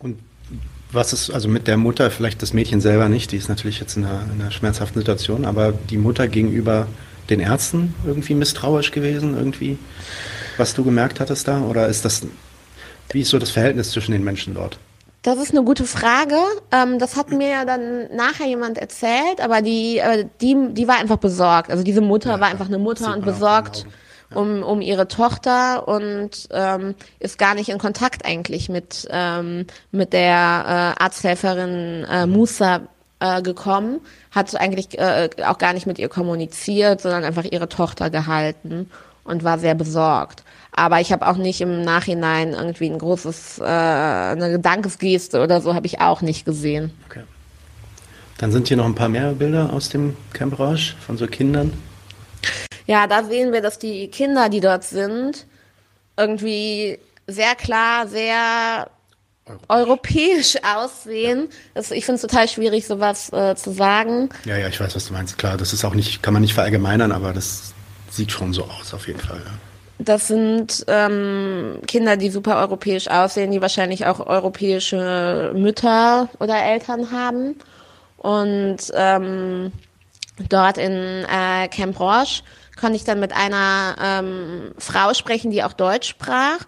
[0.00, 0.18] Und
[0.90, 3.96] was ist also mit der Mutter, vielleicht das Mädchen selber nicht, die ist natürlich jetzt
[3.96, 6.88] in einer, in einer schmerzhaften Situation, aber die Mutter gegenüber
[7.30, 9.78] den Ärzten irgendwie misstrauisch gewesen, irgendwie?
[10.58, 11.62] Was du gemerkt hattest da?
[11.62, 12.26] Oder ist das,
[13.10, 14.78] wie ist so das Verhältnis zwischen den Menschen dort?
[15.26, 16.36] Das ist eine gute Frage.
[16.70, 21.00] Ähm, das hat mir ja dann nachher jemand erzählt, aber die, äh, die, die war
[21.00, 21.70] einfach besorgt.
[21.70, 23.86] Also diese Mutter ja, war einfach eine Mutter und besorgt
[24.30, 24.36] ja.
[24.36, 30.12] um, um ihre Tochter und ähm, ist gar nicht in Kontakt eigentlich mit, ähm, mit
[30.12, 32.82] der äh, Arzthelferin äh, Musa
[33.18, 38.10] äh, gekommen, hat eigentlich äh, auch gar nicht mit ihr kommuniziert, sondern einfach ihre Tochter
[38.10, 38.90] gehalten
[39.26, 40.42] und war sehr besorgt.
[40.72, 45.74] Aber ich habe auch nicht im Nachhinein irgendwie ein großes, äh, eine Dankesgeste oder so
[45.74, 46.92] habe ich auch nicht gesehen.
[47.08, 47.22] Okay.
[48.38, 51.72] Dann sind hier noch ein paar mehr Bilder aus dem Camp Rausch von so Kindern.
[52.86, 55.46] Ja, da sehen wir, dass die Kinder, die dort sind,
[56.16, 58.88] irgendwie sehr klar, sehr
[59.68, 61.48] europäisch, aussehen.
[61.74, 64.28] Das, ich finde es total schwierig, sowas äh, zu sagen.
[64.44, 65.38] Ja, ja, ich weiß, was du meinst.
[65.38, 67.72] Klar, das ist auch nicht, kann man nicht verallgemeinern, aber das
[68.16, 69.38] sieht schon so aus, auf jeden Fall.
[69.38, 69.52] Ja.
[69.98, 77.10] Das sind ähm, Kinder, die super europäisch aussehen, die wahrscheinlich auch europäische Mütter oder Eltern
[77.10, 77.56] haben.
[78.18, 79.72] Und ähm,
[80.48, 82.42] dort in äh, Camp Roche
[82.78, 86.58] konnte ich dann mit einer ähm, Frau sprechen, die auch Deutsch sprach.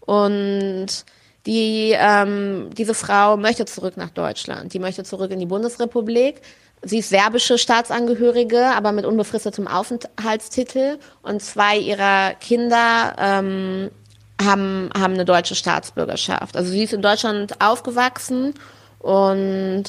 [0.00, 1.04] Und
[1.44, 4.72] die, ähm, diese Frau möchte zurück nach Deutschland.
[4.72, 6.40] Die möchte zurück in die Bundesrepublik.
[6.82, 10.98] Sie ist serbische Staatsangehörige, aber mit unbefristetem Aufenthaltstitel.
[11.22, 13.90] Und zwei ihrer Kinder ähm,
[14.40, 16.56] haben, haben eine deutsche Staatsbürgerschaft.
[16.56, 18.54] Also sie ist in Deutschland aufgewachsen
[19.00, 19.84] und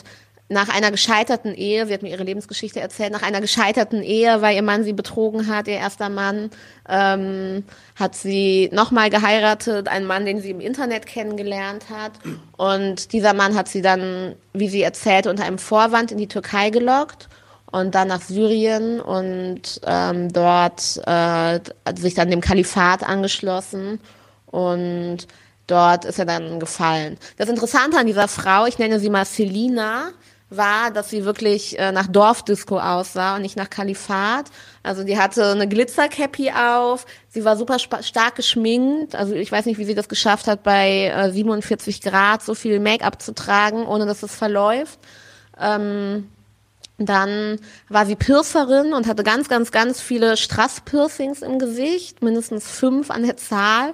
[0.51, 4.55] nach einer gescheiterten Ehe, sie hat mir ihre Lebensgeschichte erzählt, nach einer gescheiterten Ehe, weil
[4.55, 6.49] ihr Mann sie betrogen hat, ihr erster Mann,
[6.89, 7.63] ähm,
[7.95, 12.13] hat sie nochmal geheiratet, einen Mann, den sie im Internet kennengelernt hat.
[12.57, 16.71] Und dieser Mann hat sie dann, wie sie erzählte, unter einem Vorwand in die Türkei
[16.71, 17.29] gelockt
[17.71, 21.59] und dann nach Syrien und ähm, dort äh,
[21.95, 23.99] sich dann dem Kalifat angeschlossen
[24.47, 25.27] und
[25.67, 27.19] dort ist er dann gefallen.
[27.37, 30.11] Das Interessante an dieser Frau, ich nenne sie mal Selina,
[30.49, 34.45] war, dass sie wirklich äh, nach Dorfdisco aussah und nicht nach Kalifat.
[34.81, 39.15] Also die hatte eine Glitzercappy auf, sie war super stark geschminkt.
[39.15, 42.79] Also ich weiß nicht, wie sie das geschafft hat, bei äh, 47 Grad so viel
[42.79, 44.99] Make-up zu tragen, ohne dass es verläuft.
[45.59, 46.29] Ähm,
[46.97, 53.09] dann war sie Piercerin und hatte ganz, ganz, ganz viele Strass-Piercings im Gesicht, mindestens fünf
[53.09, 53.93] an der Zahl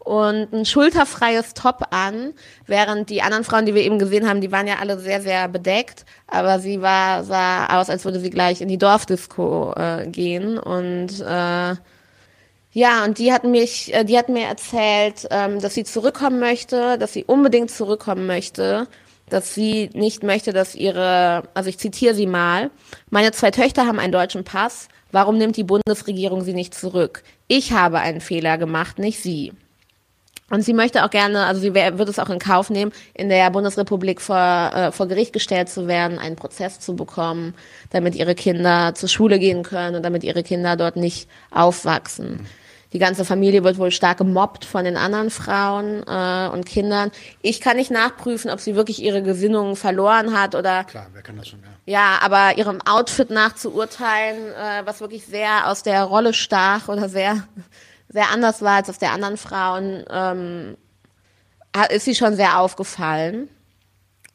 [0.00, 2.32] und ein schulterfreies Top an,
[2.66, 5.46] während die anderen Frauen, die wir eben gesehen haben, die waren ja alle sehr, sehr
[5.48, 10.58] bedeckt, aber sie war, sah aus, als würde sie gleich in die Dorfdisco äh, gehen
[10.58, 11.76] und äh,
[12.72, 16.98] ja, und die hat mich, äh, die hat mir erzählt, ähm, dass sie zurückkommen möchte,
[16.98, 18.86] dass sie unbedingt zurückkommen möchte,
[19.28, 22.70] dass sie nicht möchte, dass ihre, also ich zitiere sie mal,
[23.10, 27.22] meine zwei Töchter haben einen deutschen Pass, warum nimmt die Bundesregierung sie nicht zurück?
[27.48, 29.52] Ich habe einen Fehler gemacht, nicht sie.
[30.50, 33.50] Und sie möchte auch gerne, also sie wird es auch in Kauf nehmen, in der
[33.50, 37.54] Bundesrepublik vor, äh, vor Gericht gestellt zu werden, einen Prozess zu bekommen,
[37.90, 42.46] damit ihre Kinder zur Schule gehen können und damit ihre Kinder dort nicht aufwachsen.
[42.92, 47.12] Die ganze Familie wird wohl stark gemobbt von den anderen Frauen äh, und Kindern.
[47.40, 50.82] Ich kann nicht nachprüfen, ob sie wirklich ihre Gesinnungen verloren hat oder.
[50.84, 51.68] Klar, wer kann das schon, ja.
[51.86, 57.44] Ja, aber ihrem Outfit nachzuurteilen, äh, was wirklich sehr aus der Rolle stach oder sehr
[58.10, 60.76] sehr anders war als auf der anderen Frauen, ähm,
[61.90, 63.48] ist sie schon sehr aufgefallen.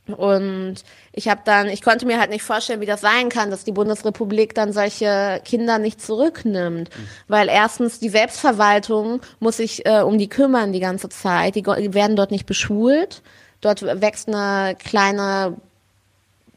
[0.08, 0.76] Und
[1.14, 3.72] ich habe dann, ich konnte mir halt nicht vorstellen, wie das sein kann, dass die
[3.72, 6.90] Bundesrepublik dann solche Kinder nicht zurücknimmt.
[6.90, 7.08] Mhm.
[7.28, 11.56] Weil erstens die Selbstverwaltung muss sich äh, um die kümmern die ganze Zeit.
[11.56, 13.24] Die, die werden dort nicht beschult.
[13.62, 15.58] Dort wächst eine kleine,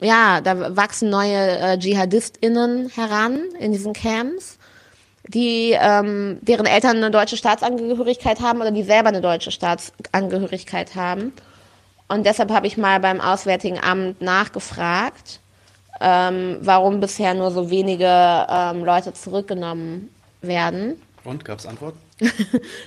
[0.00, 4.57] ja, da wachsen neue äh, DschihadistInnen heran in diesen Camps
[5.28, 11.32] die ähm, deren Eltern eine deutsche Staatsangehörigkeit haben oder die selber eine deutsche Staatsangehörigkeit haben.
[12.08, 15.40] Und deshalb habe ich mal beim Auswärtigen Amt nachgefragt,
[16.00, 20.08] ähm, warum bisher nur so wenige ähm, Leute zurückgenommen
[20.40, 21.00] werden.
[21.24, 21.94] Und gab es Antwort?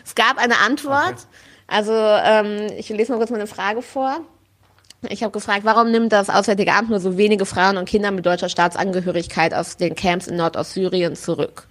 [0.05, 1.13] es gab eine Antwort.
[1.13, 1.25] Okay.
[1.67, 4.21] Also ähm, ich lese mal kurz meine Frage vor.
[5.09, 8.25] Ich habe gefragt, warum nimmt das Auswärtige Amt nur so wenige Frauen und Kinder mit
[8.25, 11.67] deutscher Staatsangehörigkeit aus den Camps in Nordostsyrien zurück?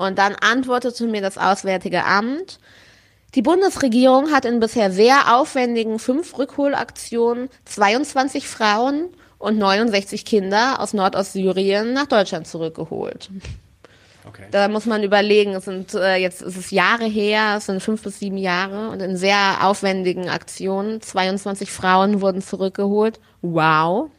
[0.00, 2.58] Und dann antwortete mir das Auswärtige Amt,
[3.34, 10.94] die Bundesregierung hat in bisher sehr aufwendigen fünf Rückholaktionen 22 Frauen und 69 Kinder aus
[10.94, 13.28] Nordostsyrien nach Deutschland zurückgeholt.
[14.26, 14.46] Okay.
[14.50, 18.02] Da muss man überlegen, es sind äh, jetzt es ist Jahre her, es sind fünf
[18.02, 23.20] bis sieben Jahre und in sehr aufwendigen Aktionen 22 Frauen wurden zurückgeholt.
[23.42, 24.10] Wow.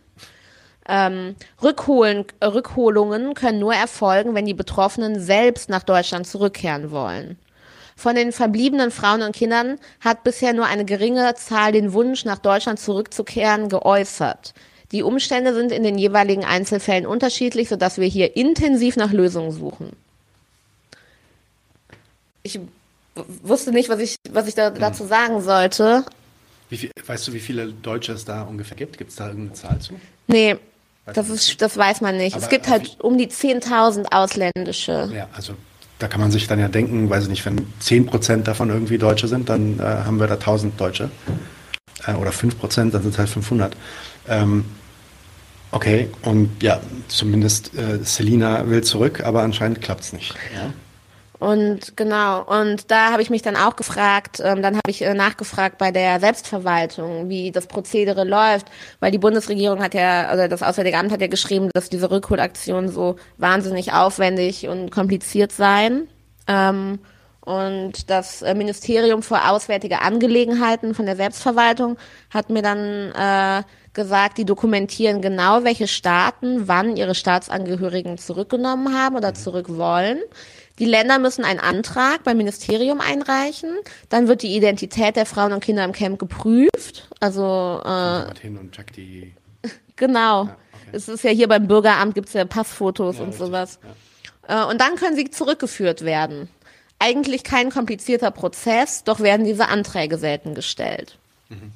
[0.88, 7.38] Ähm, Rückholen, Rückholungen können nur erfolgen, wenn die Betroffenen selbst nach Deutschland zurückkehren wollen.
[7.96, 12.39] Von den verbliebenen Frauen und Kindern hat bisher nur eine geringe Zahl den Wunsch, nach
[12.39, 14.56] Deutschland zurückzukehren, geäußert.
[14.91, 19.91] Die Umstände sind in den jeweiligen Einzelfällen unterschiedlich, sodass wir hier intensiv nach Lösungen suchen.
[22.44, 22.60] Ich
[23.44, 26.04] wusste nicht, was ich, was ich da, dazu sagen sollte.
[26.70, 28.98] Viel, weißt du, wie viele Deutsche es da ungefähr gibt?
[28.98, 29.94] Gibt es da irgendeine Zahl zu?
[30.28, 30.58] Nee,
[31.06, 32.36] das, ist, das weiß man nicht.
[32.36, 35.10] Aber es gibt halt um die 10.000 ausländische.
[35.14, 35.54] Ja, also
[36.00, 39.28] da kann man sich dann ja denken, weiß ich nicht, wenn 10% davon irgendwie Deutsche
[39.28, 41.12] sind, dann äh, haben wir da 1000 Deutsche.
[42.06, 43.76] Äh, oder 5%, dann sind es halt 500.
[44.28, 44.66] Ähm,
[45.72, 50.34] okay, und ja, zumindest äh, Selina will zurück, aber anscheinend klappt es nicht.
[50.54, 50.74] Ja?
[51.41, 55.15] Und genau, und da habe ich mich dann auch gefragt, ähm, dann habe ich äh,
[55.15, 58.67] nachgefragt bei der Selbstverwaltung, wie das Prozedere läuft,
[58.99, 62.91] weil die Bundesregierung hat ja, also das Auswärtige Amt hat ja geschrieben, dass diese Rückholaktionen
[62.91, 66.08] so wahnsinnig aufwendig und kompliziert seien.
[66.45, 66.99] Ähm,
[67.39, 71.97] und das äh, Ministerium für Auswärtige Angelegenheiten von der Selbstverwaltung
[72.30, 79.15] hat mir dann äh, gesagt, die dokumentieren genau, welche Staaten wann ihre Staatsangehörigen zurückgenommen haben
[79.15, 80.19] oder zurück wollen.
[80.82, 83.70] Die Länder müssen einen Antrag beim Ministerium einreichen.
[84.10, 87.08] Dann wird die Identität der Frauen und Kinder im Camp geprüft.
[87.20, 89.34] Also äh, hin und check die.
[89.95, 90.45] Genau.
[90.45, 90.89] Ja, okay.
[90.91, 93.45] Es ist ja hier beim Bürgeramt gibt es ja Passfotos ja, und richtig.
[93.45, 93.80] sowas.
[94.49, 94.64] Ja.
[94.64, 96.49] Äh, und dann können sie zurückgeführt werden.
[96.97, 101.20] Eigentlich kein komplizierter Prozess, doch werden diese Anträge selten gestellt.
[101.49, 101.74] Mhm.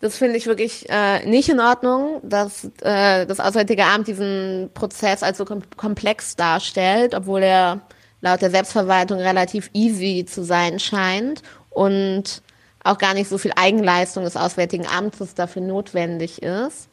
[0.00, 5.24] Das finde ich wirklich äh, nicht in Ordnung, dass äh, das Auswärtige Amt diesen Prozess
[5.24, 7.80] als so kom komplex darstellt, obwohl er
[8.20, 12.42] laut der Selbstverwaltung relativ easy zu sein scheint und
[12.82, 16.88] auch gar nicht so viel Eigenleistung des Auswärtigen Amtes dafür notwendig ist.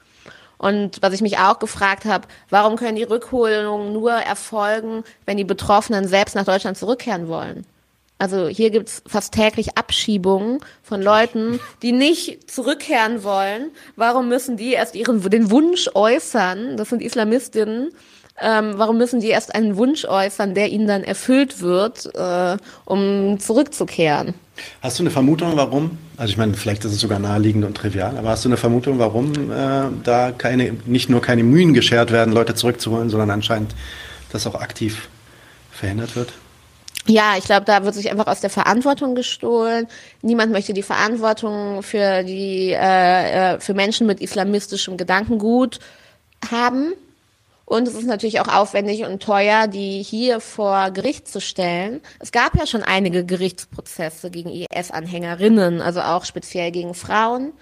[0.57, 5.43] Und was ich mich auch gefragt habe, warum können die Rückholungen nur erfolgen, wenn die
[5.43, 7.65] Betroffenen selbst nach Deutschland zurückkehren wollen?
[8.17, 13.71] Also hier gibt's fast täglich Abschiebungen von Leuten, die nicht zurückkehren wollen.
[13.97, 16.77] Warum müssen die erst ihren den Wunsch äußern?
[16.77, 17.89] Das sind Islamistinnen.
[18.41, 23.39] Ähm, warum müssen die erst einen Wunsch äußern, der ihnen dann erfüllt wird, äh, um
[23.39, 24.33] zurückzukehren?
[24.81, 25.97] Hast du eine Vermutung, warum?
[26.17, 28.99] Also ich meine, vielleicht ist es sogar naheliegend und trivial, aber hast du eine Vermutung,
[28.99, 33.75] warum äh, da keine, nicht nur keine Mühen geschert werden, Leute zurückzuholen, sondern anscheinend
[34.31, 35.09] das auch aktiv
[35.71, 36.33] verhindert wird?
[37.05, 39.87] Ja, ich glaube, da wird sich einfach aus der Verantwortung gestohlen.
[40.21, 45.79] Niemand möchte die Verantwortung für die äh, äh für Menschen mit islamistischem Gedankengut
[46.49, 46.93] haben.
[47.65, 52.01] Und es ist natürlich auch aufwendig und teuer, die hier vor Gericht zu stellen.
[52.19, 57.53] Es gab ja schon einige Gerichtsprozesse gegen IS-Anhängerinnen, also auch speziell gegen Frauen.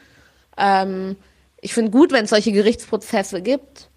[0.57, 1.17] Ähm,
[1.61, 3.89] ich finde gut, wenn es solche Gerichtsprozesse gibt.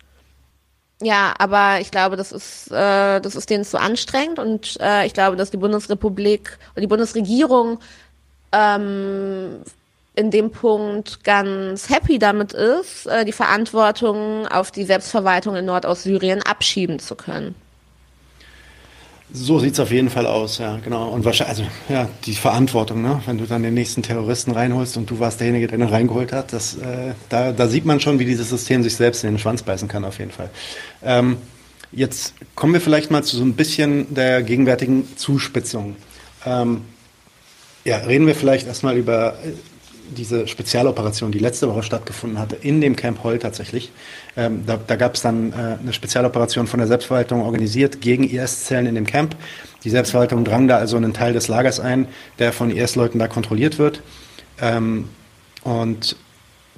[1.02, 5.12] Ja, aber ich glaube, das ist, äh, das ist denen zu anstrengend und äh, ich
[5.14, 7.80] glaube, dass die Bundesrepublik und die Bundesregierung
[8.52, 9.60] ähm,
[10.16, 16.42] in dem Punkt ganz happy damit ist, äh, die Verantwortung auf die Selbstverwaltung in Nordostsyrien
[16.42, 17.54] abschieben zu können.
[19.32, 21.08] So sieht es auf jeden Fall aus, ja, genau.
[21.08, 23.20] Und wahrscheinlich, also ja, die Verantwortung, ne?
[23.26, 26.52] wenn du dann den nächsten Terroristen reinholst und du warst derjenige, der ihn reingeholt hat,
[26.52, 29.64] das, äh, da, da sieht man schon, wie dieses System sich selbst in den Schwanz
[29.64, 30.50] beißen kann, auf jeden Fall.
[31.02, 31.38] Ähm,
[31.90, 35.96] jetzt kommen wir vielleicht mal zu so ein bisschen der gegenwärtigen Zuspitzung.
[36.46, 36.82] Ähm,
[37.84, 39.36] ja, reden wir vielleicht erstmal über
[40.10, 43.92] diese Spezialoperation, die letzte Woche stattgefunden hatte, in dem Camp Heul tatsächlich.
[44.36, 48.86] Ähm, da da gab es dann äh, eine Spezialoperation von der Selbstverwaltung organisiert gegen IS-Zellen
[48.86, 49.36] in dem Camp.
[49.84, 53.78] Die Selbstverwaltung drang da also einen Teil des Lagers ein, der von IS-Leuten da kontrolliert
[53.78, 54.02] wird.
[54.60, 55.08] Ähm,
[55.62, 56.16] und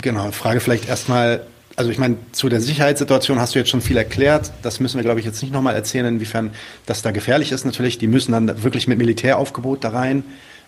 [0.01, 1.47] genau, Frage vielleicht erstmal,
[1.77, 4.53] also ich meine, zu der Sicherheitssituation hast du jetzt schon viel erklärt.
[4.63, 6.53] Das müssen wir, glaube ich, jetzt nicht nochmal erzählen, inwiefern
[6.87, 7.99] das da gefährlich ist natürlich.
[7.99, 10.25] Die müssen dann wirklich mit Militäraufgebot da rein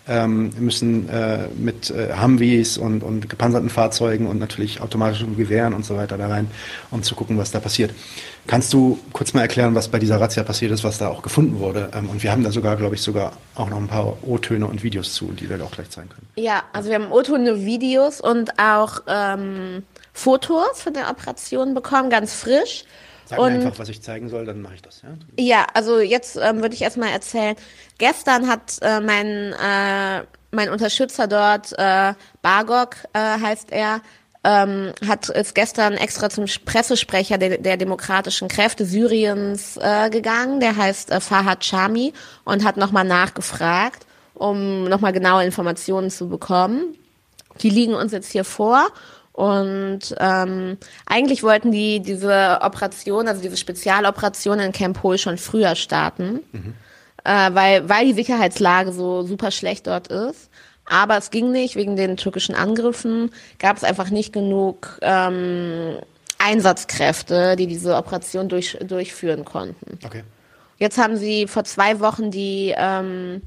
[0.09, 5.85] ähm, müssen äh, mit äh, Humvees und, und gepanzerten Fahrzeugen und natürlich automatischen Gewehren und
[5.85, 6.51] so weiter da rein,
[6.91, 7.93] um zu gucken, was da passiert.
[8.47, 11.59] Kannst du kurz mal erklären, was bei dieser Razzia passiert ist, was da auch gefunden
[11.59, 11.91] wurde?
[11.95, 14.83] Ähm, und wir haben da sogar, glaube ich, sogar auch noch ein paar O-Töne und
[14.83, 16.27] Videos zu, die wir auch gleich zeigen können.
[16.37, 19.83] Ja, also wir haben O-Töne, Videos und auch ähm,
[20.15, 22.85] Fotos von der Operation bekommen, ganz frisch.
[23.29, 25.03] Sag mir einfach, was ich zeigen soll, dann mache ich das.
[25.03, 25.09] Ja,
[25.39, 27.57] ja also jetzt ähm, würde ich erstmal erzählen.
[27.99, 34.01] Gestern hat äh, mein, äh, mein Unterstützer dort, äh, Bargok äh, heißt er,
[34.45, 40.61] ähm, hat ist gestern extra zum Pressesprecher der, der demokratischen Kräfte Syriens äh, gegangen.
[40.61, 42.15] Der heißt äh, Fahad Shami
[42.45, 46.95] und hat nochmal nachgefragt, um nochmal genaue Informationen zu bekommen.
[47.61, 48.87] Die liegen uns jetzt hier vor.
[49.39, 55.77] Und ähm, eigentlich wollten die diese Operation, also diese Spezialoperation in Camp Hol schon früher
[55.77, 56.75] starten, mhm.
[57.23, 60.51] äh, weil, weil die Sicherheitslage so super schlecht dort ist.
[60.87, 63.31] Aber es ging nicht, wegen den türkischen Angriffen
[63.61, 65.99] gab es einfach nicht genug ähm,
[66.39, 70.01] Einsatzkräfte, die diese Operation durch, durchführen konnten.
[70.05, 70.25] Okay.
[70.79, 73.43] Jetzt haben sie vor zwei Wochen die ähm,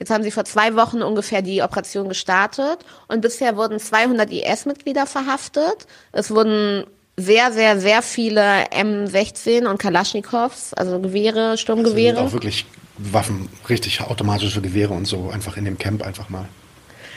[0.00, 5.06] Jetzt haben sie vor zwei Wochen ungefähr die Operation gestartet und bisher wurden 200 IS-Mitglieder
[5.06, 5.86] verhaftet.
[6.10, 6.84] Es wurden
[7.18, 12.16] sehr, sehr, sehr viele M16 und Kalaschnikows, also Gewehre, Sturmgewehre.
[12.16, 12.64] Also auch wirklich
[12.96, 16.48] Waffen, richtig automatische Gewehre und so einfach in dem Camp einfach mal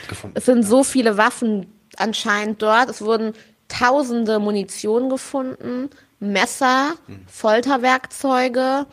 [0.06, 0.36] gefunden.
[0.36, 2.90] Es sind so viele Waffen anscheinend dort.
[2.90, 3.32] Es wurden
[3.68, 5.88] tausende Munition gefunden,
[6.20, 7.24] Messer, hm.
[7.28, 8.84] Folterwerkzeuge,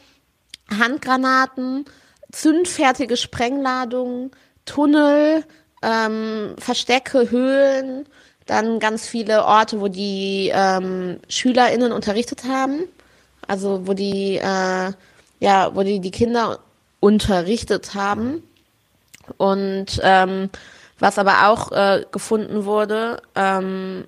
[0.80, 1.86] Handgranaten
[2.32, 4.32] zündfertige Sprengladungen,
[4.66, 5.44] Tunnel,
[5.82, 8.06] ähm, Verstecke, Höhlen,
[8.46, 12.84] dann ganz viele Orte, wo die ähm, SchülerInnen unterrichtet haben,
[13.48, 14.92] also wo die, äh,
[15.40, 16.60] ja, wo die die Kinder
[17.00, 18.44] unterrichtet haben.
[19.38, 20.50] Und ähm,
[21.00, 24.06] was aber auch äh, gefunden wurde, ähm,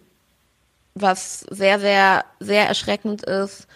[0.95, 3.67] was sehr, sehr, sehr erschreckend ist,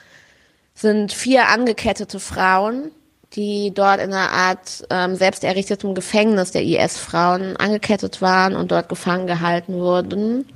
[0.75, 2.91] sind vier angekettete Frauen,
[3.33, 8.89] die dort in einer Art ähm, selbst errichtetem Gefängnis der IS-Frauen angekettet waren und dort
[8.89, 10.47] gefangen gehalten wurden.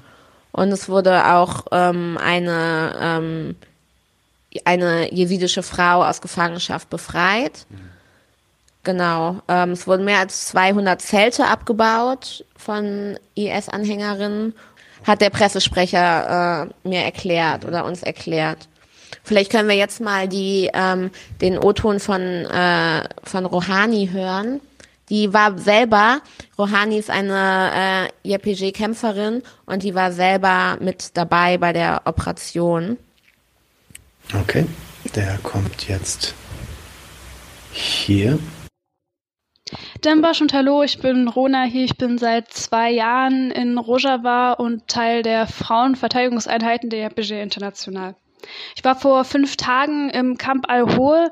[0.51, 3.55] Und es wurde auch ähm, eine, ähm,
[4.65, 7.65] eine jesidische Frau aus Gefangenschaft befreit.
[8.83, 9.41] Genau.
[9.47, 14.55] Ähm, es wurden mehr als 200 Zelte abgebaut von IS-Anhängerinnen,
[15.05, 18.67] hat der Pressesprecher äh, mir erklärt oder uns erklärt.
[19.23, 21.11] Vielleicht können wir jetzt mal die, ähm,
[21.41, 24.61] den O-Ton von, äh, von Rohani hören.
[25.09, 26.21] Die war selber,
[26.57, 32.97] Rohani ist eine äh, YPG-Kämpferin und die war selber mit dabei bei der Operation.
[34.33, 34.65] Okay,
[35.13, 36.33] der kommt jetzt
[37.73, 38.39] hier.
[40.03, 41.85] Dembosch und hallo, ich bin Rona hier.
[41.85, 48.15] Ich bin seit zwei Jahren in Rojava und Teil der Frauenverteidigungseinheiten der JPG International.
[48.75, 51.29] Ich war vor fünf Tagen im Camp Al-Hol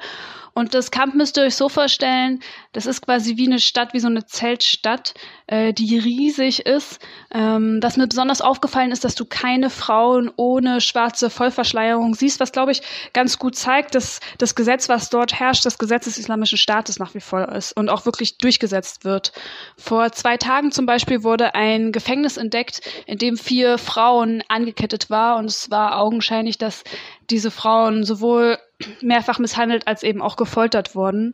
[0.53, 2.41] und das Camp müsst ihr euch so vorstellen,
[2.73, 5.13] das ist quasi wie eine Stadt, wie so eine Zeltstadt,
[5.47, 6.99] äh, die riesig ist.
[7.31, 12.51] Ähm, was mir besonders aufgefallen ist, dass du keine Frauen ohne schwarze Vollverschleierung siehst, was
[12.51, 12.81] glaube ich
[13.13, 17.13] ganz gut zeigt, dass das Gesetz, was dort herrscht, das Gesetz des Islamischen Staates nach
[17.13, 19.31] wie vor ist und auch wirklich durchgesetzt wird.
[19.77, 25.37] Vor zwei Tagen zum Beispiel wurde ein Gefängnis entdeckt, in dem vier Frauen angekettet war
[25.37, 26.83] und es war augenscheinlich, dass
[27.29, 28.57] diese Frauen sowohl
[29.01, 31.33] mehrfach misshandelt als eben auch gefoltert wurden.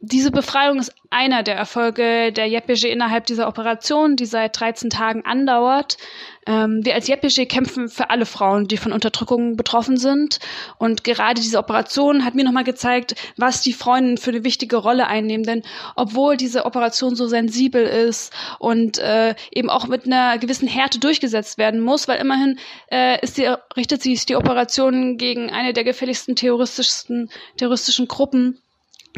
[0.00, 5.24] Diese Befreiung ist einer der Erfolge der JPG innerhalb dieser Operation, die seit 13 Tagen
[5.24, 5.96] andauert.
[6.46, 10.38] Ähm, wir als JPG kämpfen für alle Frauen, die von Unterdrückung betroffen sind.
[10.76, 15.06] Und gerade diese Operation hat mir nochmal gezeigt, was die Freundinnen für eine wichtige Rolle
[15.06, 15.46] einnehmen.
[15.46, 15.62] Denn
[15.94, 21.56] obwohl diese Operation so sensibel ist und äh, eben auch mit einer gewissen Härte durchgesetzt
[21.56, 22.58] werden muss, weil immerhin
[22.92, 28.60] äh, ist die, richtet sich die Operation gegen eine der gefährlichsten terroristischsten terroristischen Gruppen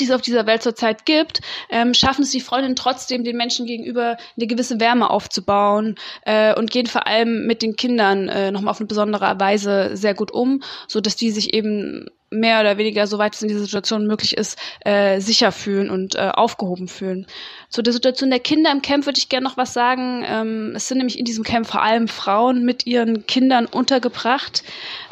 [0.00, 1.40] die es auf dieser Welt zurzeit gibt,
[1.70, 6.70] ähm, schaffen es die Freundinnen trotzdem, den Menschen gegenüber eine gewisse Wärme aufzubauen äh, und
[6.70, 10.62] gehen vor allem mit den Kindern äh, nochmal auf eine besondere Weise sehr gut um,
[10.86, 14.58] so dass die sich eben mehr oder weniger, soweit es in dieser Situation möglich ist,
[14.84, 17.26] äh, sicher fühlen und äh, aufgehoben fühlen.
[17.68, 20.24] Zu der Situation der Kinder im Camp würde ich gerne noch was sagen.
[20.26, 24.62] Ähm, es sind nämlich in diesem Camp vor allem Frauen mit ihren Kindern untergebracht.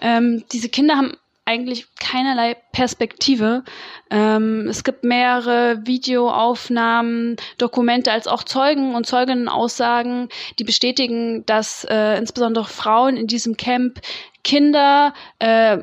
[0.01, 1.17] Ähm, diese Kinder haben
[1.47, 3.65] eigentlich keinerlei Perspektive.
[4.11, 10.29] Ähm, es gibt mehrere Videoaufnahmen, Dokumente als auch Zeugen und Zeuginnenaussagen,
[10.59, 14.01] die bestätigen, dass äh, insbesondere Frauen in diesem Camp
[14.43, 15.79] Kinder äh,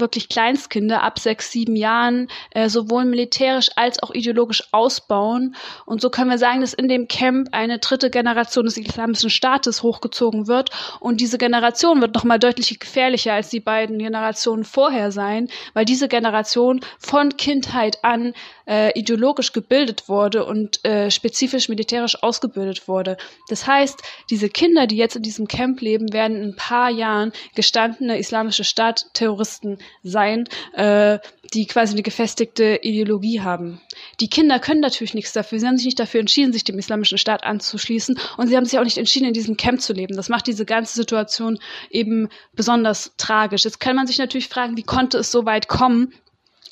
[0.00, 5.54] wirklich Kleinstkinder ab sechs, sieben Jahren äh, sowohl militärisch als auch ideologisch ausbauen.
[5.86, 9.82] Und so können wir sagen, dass in dem Camp eine dritte Generation des islamischen Staates
[9.82, 10.70] hochgezogen wird.
[11.00, 16.08] Und diese Generation wird nochmal deutlich gefährlicher als die beiden Generationen vorher sein, weil diese
[16.08, 18.34] Generation von Kindheit an
[18.66, 23.16] äh, ideologisch gebildet wurde und äh, spezifisch militärisch ausgebildet wurde.
[23.48, 24.00] Das heißt,
[24.30, 28.64] diese Kinder, die jetzt in diesem Camp leben, werden in ein paar Jahren gestandene islamische
[28.64, 31.18] Staat-Terroristen sein, äh,
[31.52, 33.80] die quasi eine gefestigte Ideologie haben.
[34.20, 35.60] Die Kinder können natürlich nichts dafür.
[35.60, 38.78] Sie haben sich nicht dafür entschieden, sich dem islamischen Staat anzuschließen und sie haben sich
[38.78, 40.16] auch nicht entschieden, in diesem Camp zu leben.
[40.16, 41.58] Das macht diese ganze Situation
[41.90, 43.64] eben besonders tragisch.
[43.64, 46.12] Jetzt kann man sich natürlich fragen, wie konnte es so weit kommen,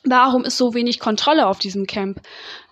[0.04, 2.20] Warum ist so wenig Kontrolle auf diesem Camp?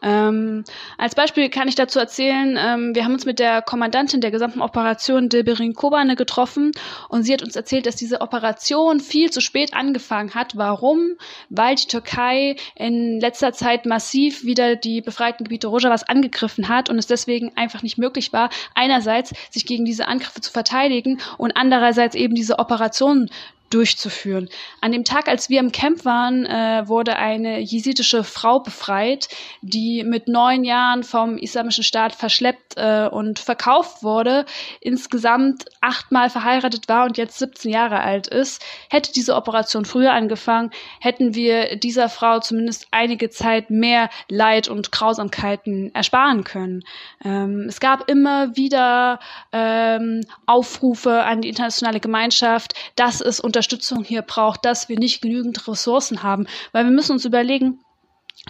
[0.03, 0.65] Ähm,
[0.99, 4.61] als Beispiel kann ich dazu erzählen, ähm, wir haben uns mit der Kommandantin der gesamten
[4.63, 6.73] Operation Dilberin Kobane getroffen
[7.09, 10.57] und sie hat uns erzählt, dass diese Operation viel zu spät angefangen hat.
[10.57, 11.17] Warum?
[11.51, 16.99] Weil die Türkei in letzter Zeit massiv wieder die befreiten Gebiete Rojavas angegriffen hat und
[16.99, 22.17] es deswegen einfach nicht möglich war, einerseits sich gegen diese Angriffe zu verteidigen und andererseits
[22.17, 23.31] eben diese Operation
[23.71, 24.49] durchzuführen.
[24.81, 29.29] An dem Tag, als wir im Camp waren, äh, wurde eine jesidische Frau befreit,
[29.63, 34.45] die mit neun Jahren vom Islamischen Staat verschleppt äh, und verkauft wurde,
[34.81, 38.61] insgesamt achtmal verheiratet war und jetzt 17 Jahre alt ist.
[38.91, 44.91] Hätte diese Operation früher angefangen, hätten wir dieser Frau zumindest einige Zeit mehr Leid und
[44.91, 46.83] Grausamkeiten ersparen können.
[47.25, 49.21] Ähm, es gab immer wieder
[49.53, 55.21] ähm, Aufrufe an die internationale Gemeinschaft, dass es unter Unterstützung hier braucht, dass wir nicht
[55.21, 56.47] genügend Ressourcen haben.
[56.73, 57.85] Weil wir müssen uns überlegen,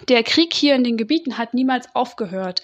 [0.07, 2.61] der Krieg hier in den Gebieten hat niemals aufgehört.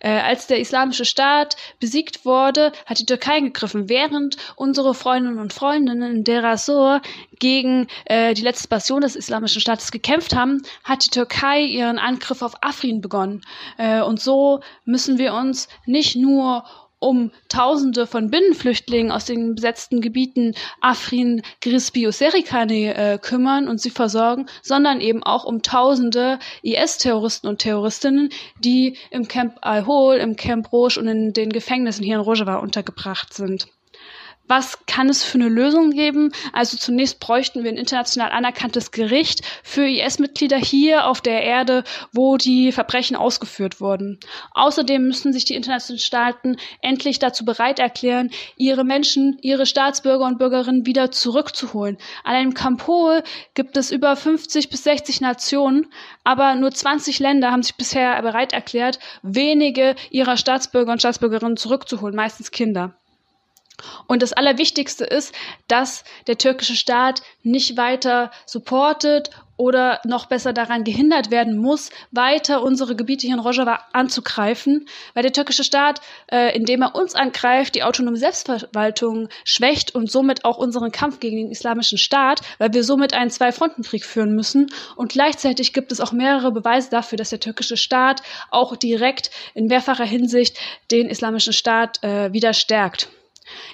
[0.00, 5.52] Äh, als der islamische Staat besiegt wurde, hat die Türkei gegriffen, während unsere Freundinnen und
[5.52, 7.02] Freundinnen in Deir Sor
[7.38, 12.40] gegen äh, die letzte Passion des islamischen Staates gekämpft haben, hat die Türkei ihren Angriff
[12.40, 13.42] auf Afrin begonnen.
[13.76, 16.64] Äh, und so müssen wir uns nicht nur
[17.00, 23.90] um Tausende von Binnenflüchtlingen aus den besetzten Gebieten Afrin, Grisbi, Serikane äh, kümmern und sie
[23.90, 28.28] versorgen, sondern eben auch um Tausende IS-Terroristen und Terroristinnen,
[28.62, 33.34] die im Camp Al-Hol, im Camp Roche und in den Gefängnissen hier in Rojava untergebracht
[33.34, 33.66] sind
[34.50, 36.32] was kann es für eine Lösung geben?
[36.52, 42.36] Also zunächst bräuchten wir ein international anerkanntes Gericht für IS-Mitglieder hier auf der Erde, wo
[42.36, 44.18] die Verbrechen ausgeführt wurden.
[44.50, 50.38] Außerdem müssen sich die internationalen Staaten endlich dazu bereit erklären, ihre Menschen, ihre Staatsbürger und
[50.38, 51.96] Bürgerinnen wieder zurückzuholen.
[52.24, 53.22] Allein im Kampol
[53.54, 55.86] gibt es über 50 bis 60 Nationen,
[56.24, 62.16] aber nur 20 Länder haben sich bisher bereit erklärt, wenige ihrer Staatsbürger und Staatsbürgerinnen zurückzuholen,
[62.16, 62.99] meistens Kinder.
[64.06, 65.34] Und das Allerwichtigste ist,
[65.68, 72.62] dass der türkische Staat nicht weiter supportet oder noch besser daran gehindert werden muss, weiter
[72.62, 76.00] unsere Gebiete hier in Rojava anzugreifen, weil der türkische Staat,
[76.32, 81.36] äh, indem er uns angreift, die autonome Selbstverwaltung schwächt und somit auch unseren Kampf gegen
[81.36, 84.72] den islamischen Staat, weil wir somit einen Zwei-Fronten-Krieg führen müssen.
[84.96, 89.66] Und gleichzeitig gibt es auch mehrere Beweise dafür, dass der türkische Staat auch direkt in
[89.66, 90.56] mehrfacher Hinsicht
[90.90, 93.10] den islamischen Staat äh, wieder stärkt.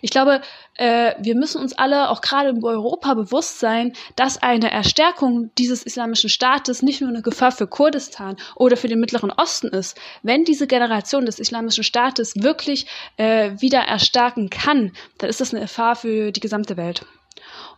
[0.03, 0.41] Ich glaube,
[0.75, 5.83] äh, wir müssen uns alle auch gerade in Europa bewusst sein, dass eine Erstärkung dieses
[5.83, 9.99] islamischen Staates nicht nur eine Gefahr für Kurdistan oder für den Mittleren Osten ist.
[10.23, 15.63] Wenn diese Generation des islamischen Staates wirklich äh, wieder erstarken kann, dann ist das eine
[15.63, 17.05] Gefahr für die gesamte Welt.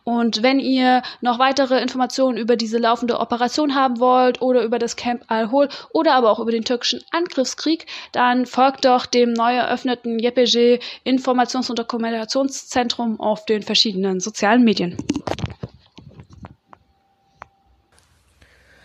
[0.09, 4.97] Und wenn ihr noch weitere Informationen über diese laufende Operation haben wollt oder über das
[4.97, 10.19] Camp Al-Hol oder aber auch über den türkischen Angriffskrieg, dann folgt doch dem neu eröffneten
[10.19, 14.97] YPG Informations- und Dokumentationszentrum auf den verschiedenen sozialen Medien.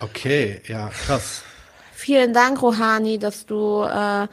[0.02, 1.44] Okay, ja, krass.
[1.94, 4.28] Vielen Dank, Rohani, dass du äh,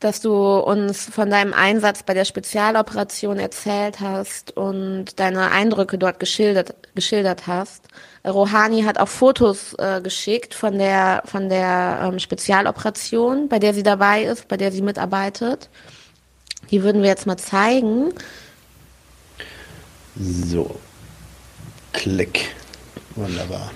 [0.00, 6.20] dass du uns von deinem Einsatz bei der Spezialoperation erzählt hast und deine Eindrücke dort
[6.20, 7.88] geschildert, geschildert hast.
[8.24, 13.82] Rohani hat auch Fotos äh, geschickt von der, von der ähm, Spezialoperation, bei der sie
[13.82, 15.68] dabei ist, bei der sie mitarbeitet.
[16.70, 18.12] Die würden wir jetzt mal zeigen.
[20.14, 20.78] So.
[21.92, 22.54] Klick.
[23.16, 23.72] Wunderbar.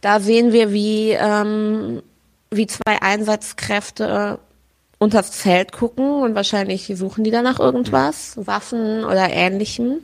[0.00, 2.02] Da sehen wir, wie ähm,
[2.50, 4.38] wie zwei Einsatzkräfte
[4.98, 9.98] unters Zelt gucken und wahrscheinlich suchen die danach irgendwas, Waffen oder ähnlichem.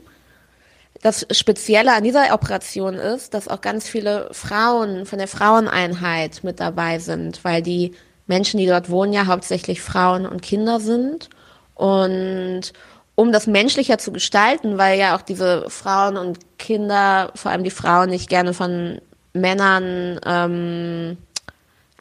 [1.01, 6.59] Das Spezielle an dieser Operation ist, dass auch ganz viele Frauen von der Fraueneinheit mit
[6.59, 7.93] dabei sind, weil die
[8.27, 11.29] Menschen, die dort wohnen, ja hauptsächlich Frauen und Kinder sind.
[11.75, 12.71] Und
[13.15, 17.69] um das menschlicher zu gestalten, weil ja auch diese Frauen und Kinder, vor allem die
[17.69, 19.01] Frauen, nicht gerne von
[19.33, 21.17] Männern ähm,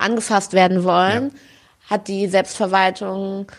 [0.03, 1.91] angefasst werden wollen, ja.
[1.91, 3.51] hat die Selbstverwaltung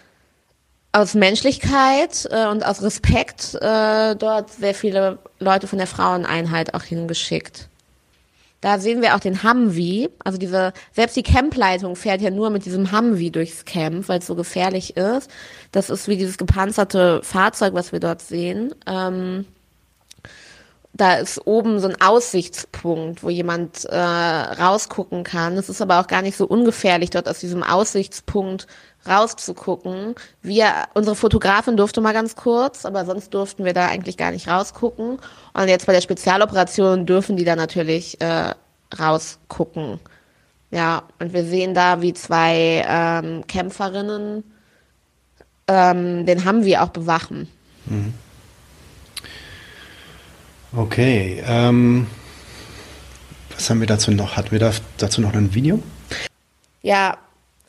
[0.91, 6.83] aus Menschlichkeit äh, und aus Respekt äh, dort sehr viele Leute von der Fraueneinheit auch
[6.83, 7.67] hingeschickt.
[8.61, 12.65] Da sehen wir auch den Humvee, also diese, selbst die Campleitung fährt ja nur mit
[12.65, 15.29] diesem Humvee durchs Camp, weil es so gefährlich ist.
[15.73, 18.73] Das ist wie dieses gepanzerte Fahrzeug, was wir dort sehen.
[18.87, 19.45] Ähm,
[20.93, 25.57] da ist oben so ein Aussichtspunkt, wo jemand äh, rausgucken kann.
[25.57, 28.67] Es ist aber auch gar nicht so ungefährlich, dort aus diesem Aussichtspunkt
[29.07, 30.15] rauszugucken.
[30.41, 34.47] Wir, unsere Fotografin durfte mal ganz kurz, aber sonst durften wir da eigentlich gar nicht
[34.47, 35.17] rausgucken.
[35.53, 38.53] Und jetzt bei der Spezialoperation dürfen die da natürlich äh,
[38.97, 39.99] rausgucken.
[40.71, 44.43] Ja, und wir sehen da, wie zwei ähm, Kämpferinnen
[45.67, 47.47] ähm, den haben wir auch bewachen.
[47.85, 48.13] Mhm.
[50.75, 52.07] Okay, ähm,
[53.53, 54.35] was haben wir dazu noch?
[54.37, 55.81] Hatten wir da, dazu noch ein Video?
[56.81, 57.17] Ja,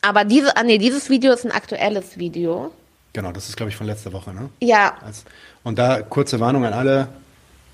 [0.01, 2.71] aber diese, ah nee, dieses Video ist ein aktuelles Video.
[3.13, 4.49] Genau, das ist glaube ich von letzter Woche, ne?
[4.59, 4.95] Ja.
[5.63, 7.07] Und da kurze Warnung an alle,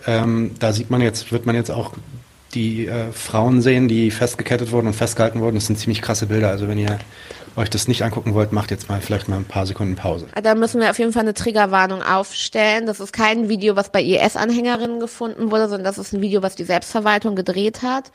[0.05, 1.93] ähm, da sieht man jetzt, wird man jetzt auch
[2.53, 5.55] die äh, Frauen sehen, die festgekettet wurden und festgehalten wurden.
[5.55, 6.49] Das sind ziemlich krasse Bilder.
[6.49, 6.99] Also wenn ihr
[7.55, 10.27] euch das nicht angucken wollt, macht jetzt mal vielleicht mal ein paar Sekunden Pause.
[10.41, 12.85] Da müssen wir auf jeden Fall eine Triggerwarnung aufstellen.
[12.85, 16.55] Das ist kein Video, was bei IS-Anhängerinnen gefunden wurde, sondern das ist ein Video, was
[16.55, 18.11] die Selbstverwaltung gedreht hat,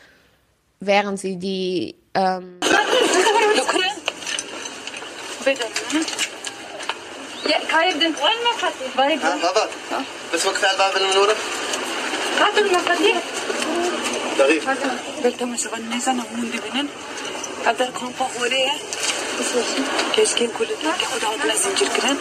[0.80, 2.60] während sie die ähm
[20.17, 22.15] كشكين كل كده عضلة زنجير كده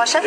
[0.00, 0.18] 好吃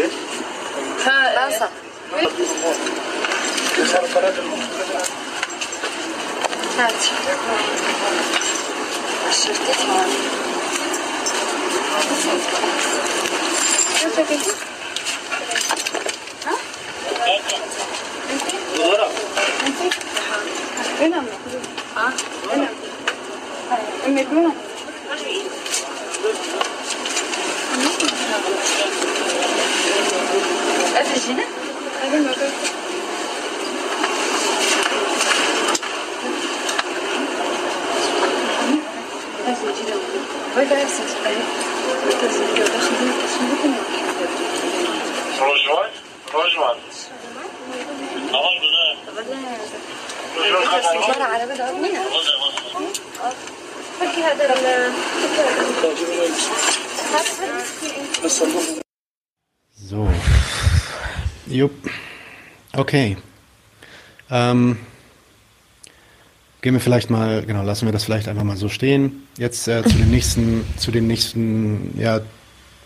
[66.63, 69.27] gehen wir vielleicht mal, genau, lassen wir das vielleicht einfach mal so stehen.
[69.37, 72.21] Jetzt äh, zu dem nächsten, zu dem nächsten, ja,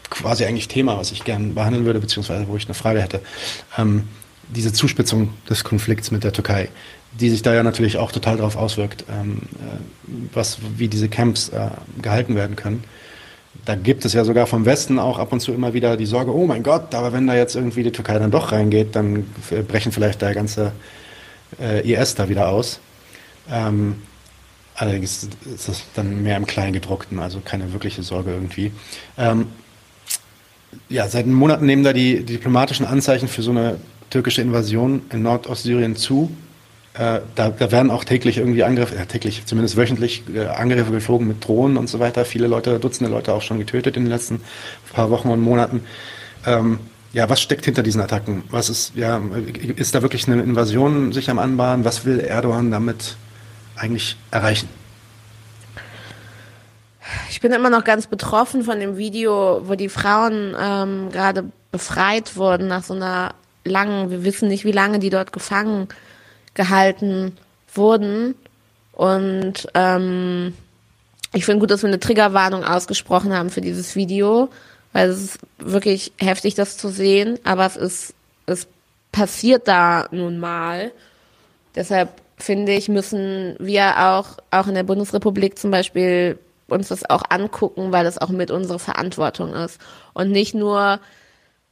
[0.09, 3.21] quasi eigentlich Thema, was ich gerne behandeln würde, beziehungsweise wo ich eine Frage hätte.
[3.77, 4.05] Ähm,
[4.49, 6.69] diese Zuspitzung des Konflikts mit der Türkei,
[7.19, 11.49] die sich da ja natürlich auch total darauf auswirkt, ähm, äh, was, wie diese Camps
[11.49, 11.69] äh,
[12.01, 12.83] gehalten werden können.
[13.65, 16.33] Da gibt es ja sogar vom Westen auch ab und zu immer wieder die Sorge,
[16.33, 19.25] oh mein Gott, aber wenn da jetzt irgendwie die Türkei dann doch reingeht, dann
[19.67, 20.71] brechen vielleicht der ganze
[21.61, 22.79] äh, IS da wieder aus.
[23.49, 24.01] Ähm,
[24.75, 28.71] allerdings ist das dann mehr im Kleingedruckten, also keine wirkliche Sorge irgendwie.
[29.17, 29.47] Ähm,
[30.89, 33.79] ja, seit Monaten nehmen da die, die diplomatischen Anzeichen für so eine
[34.09, 36.31] türkische Invasion in Nordostsyrien zu.
[36.93, 41.27] Äh, da, da werden auch täglich irgendwie Angriffe, ja, täglich, zumindest wöchentlich äh, Angriffe geflogen
[41.27, 42.25] mit Drohnen und so weiter.
[42.25, 44.41] Viele Leute, Dutzende Leute auch schon getötet in den letzten
[44.93, 45.81] paar Wochen und Monaten.
[46.45, 46.79] Ähm,
[47.13, 48.43] ja, was steckt hinter diesen Attacken?
[48.49, 49.21] Was ist, ja,
[49.75, 51.85] ist da wirklich eine Invasion sich am Anbahnen?
[51.85, 53.15] Was will Erdogan damit
[53.77, 54.69] eigentlich erreichen?
[57.29, 62.35] Ich bin immer noch ganz betroffen von dem Video, wo die Frauen ähm, gerade befreit
[62.35, 65.87] wurden nach so einer langen, wir wissen nicht, wie lange die dort gefangen
[66.53, 67.37] gehalten
[67.73, 68.35] wurden.
[68.93, 70.53] Und ähm,
[71.33, 74.49] ich finde gut, dass wir eine Triggerwarnung ausgesprochen haben für dieses Video,
[74.93, 77.37] weil es ist wirklich heftig, das zu sehen.
[77.43, 78.13] Aber es ist,
[78.47, 78.67] es
[79.11, 80.91] passiert da nun mal.
[81.75, 87.23] Deshalb finde ich, müssen wir auch, auch in der Bundesrepublik zum Beispiel uns das auch
[87.29, 89.79] angucken, weil das auch mit unsere Verantwortung ist.
[90.13, 90.99] Und nicht nur,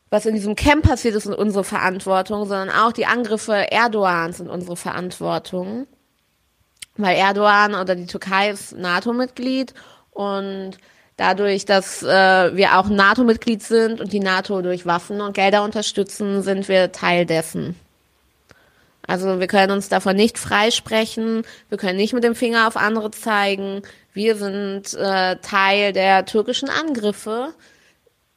[0.09, 4.49] was in diesem Camp passiert ist, ist unsere Verantwortung, sondern auch die Angriffe Erdogans sind
[4.49, 5.87] unsere Verantwortung.
[6.97, 9.73] Weil Erdogan oder die Türkei ist NATO-Mitglied
[10.11, 10.77] und
[11.17, 16.41] dadurch, dass äh, wir auch NATO-Mitglied sind und die NATO durch Waffen und Gelder unterstützen,
[16.41, 17.75] sind wir Teil dessen.
[19.07, 23.11] Also wir können uns davon nicht freisprechen, wir können nicht mit dem Finger auf andere
[23.11, 23.81] zeigen.
[24.13, 27.53] Wir sind äh, Teil der türkischen Angriffe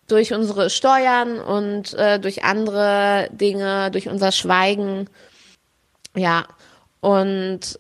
[0.09, 5.09] durch unsere Steuern und äh, durch andere Dinge, durch unser Schweigen.
[6.17, 6.45] Ja,
[7.01, 7.79] und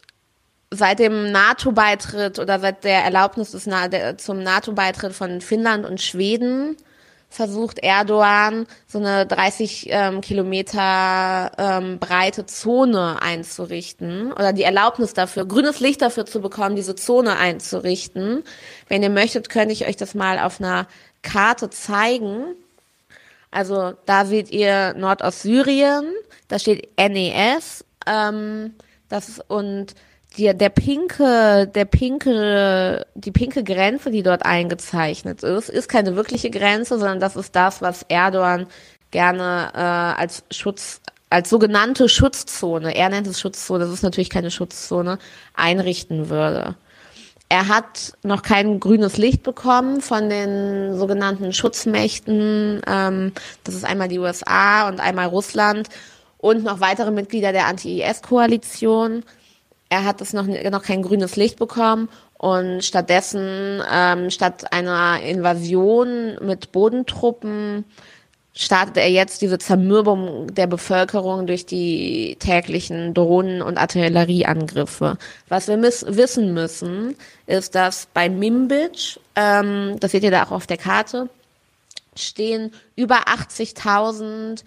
[0.71, 6.01] seit dem NATO-Beitritt oder seit der Erlaubnis des Na der, zum NATO-Beitritt von Finnland und
[6.01, 6.77] Schweden
[7.29, 15.45] versucht Erdogan so eine 30 ähm, Kilometer ähm, breite Zone einzurichten oder die Erlaubnis dafür,
[15.47, 18.45] grünes Licht dafür zu bekommen, diese Zone einzurichten.
[18.89, 20.87] Wenn ihr möchtet, könnte ich euch das mal auf einer
[21.23, 22.55] Karte zeigen.
[23.51, 26.07] Also da seht ihr Nordostsyrien,
[26.49, 28.75] da steht NES, ähm,
[29.09, 29.95] das und
[30.39, 36.51] die, der pinke, der pinke, die pinke Grenze, die dort eingezeichnet ist, ist keine wirkliche
[36.51, 38.67] Grenze, sondern das ist das, was Erdogan
[39.11, 44.51] gerne äh, als Schutz, als sogenannte Schutzzone, er nennt es Schutzzone, das ist natürlich keine
[44.51, 45.19] Schutzzone,
[45.55, 46.77] einrichten würde.
[47.51, 52.83] Er hat noch kein grünes Licht bekommen von den sogenannten Schutzmächten.
[52.87, 53.33] Ähm,
[53.65, 55.89] das ist einmal die USA und einmal Russland
[56.37, 59.25] und noch weitere Mitglieder der Anti-IS-Koalition.
[59.89, 66.37] Er hat es noch, noch kein grünes Licht bekommen und stattdessen, ähm, statt einer Invasion
[66.43, 67.85] mit Bodentruppen,
[68.59, 75.17] startet er jetzt diese Zermürbung der Bevölkerung durch die täglichen Drohnen- und Artillerieangriffe.
[75.49, 77.15] Was wir miss wissen müssen,
[77.47, 81.29] ist, dass bei Mimbic, ähm, das seht ihr da auch auf der Karte,
[82.17, 84.65] stehen über 80.000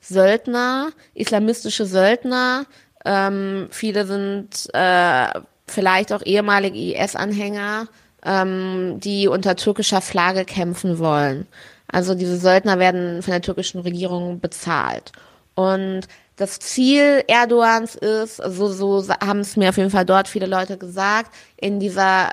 [0.00, 2.64] Söldner, islamistische Söldner.
[3.04, 7.88] Ähm, viele sind äh, vielleicht auch ehemalige IS-Anhänger,
[8.24, 11.46] ähm, die unter türkischer Flagge kämpfen wollen.
[11.90, 15.12] Also diese Söldner werden von der türkischen Regierung bezahlt.
[15.54, 16.02] Und
[16.36, 20.78] das Ziel Erdogans ist, so, so haben es mir auf jeden Fall dort viele Leute
[20.78, 22.30] gesagt, in dieser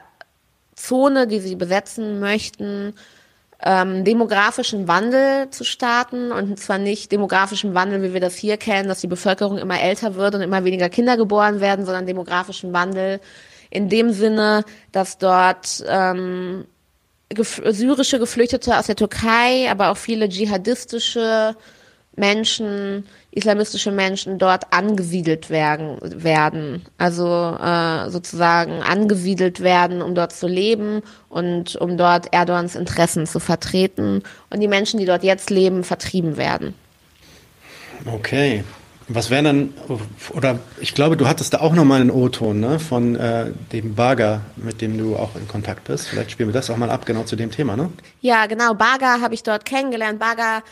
[0.75, 2.93] Zone, die sie besetzen möchten,
[3.65, 8.87] ähm, demografischen Wandel zu starten und zwar nicht demografischen Wandel, wie wir das hier kennen,
[8.87, 13.19] dass die Bevölkerung immer älter wird und immer weniger Kinder geboren werden, sondern demografischen Wandel
[13.71, 16.65] in dem Sinne, dass dort ähm,
[17.29, 21.55] gef syrische Geflüchtete aus der Türkei, aber auch viele dschihadistische
[22.17, 26.85] Menschen, islamistische Menschen dort angesiedelt werden, werden.
[26.97, 33.39] Also äh, sozusagen angesiedelt werden, um dort zu leben und um dort Erdogans Interessen zu
[33.39, 36.73] vertreten und die Menschen, die dort jetzt leben, vertrieben werden.
[38.05, 38.63] Okay.
[39.07, 39.73] Was wäre dann,
[40.33, 44.41] oder ich glaube, du hattest da auch nochmal einen O-Ton ne, von äh, dem Baga,
[44.55, 46.07] mit dem du auch in Kontakt bist.
[46.07, 47.91] Vielleicht spielen wir das auch mal ab, genau zu dem Thema, ne?
[48.21, 48.73] Ja, genau.
[48.73, 50.17] Baga habe ich dort kennengelernt.
[50.17, 50.63] Baga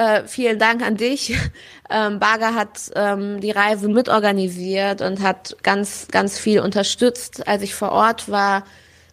[0.00, 1.36] äh, vielen Dank an dich.
[1.92, 7.74] Ähm, Baga hat ähm, die Reise mitorganisiert und hat ganz, ganz viel unterstützt, als ich
[7.74, 8.62] vor Ort war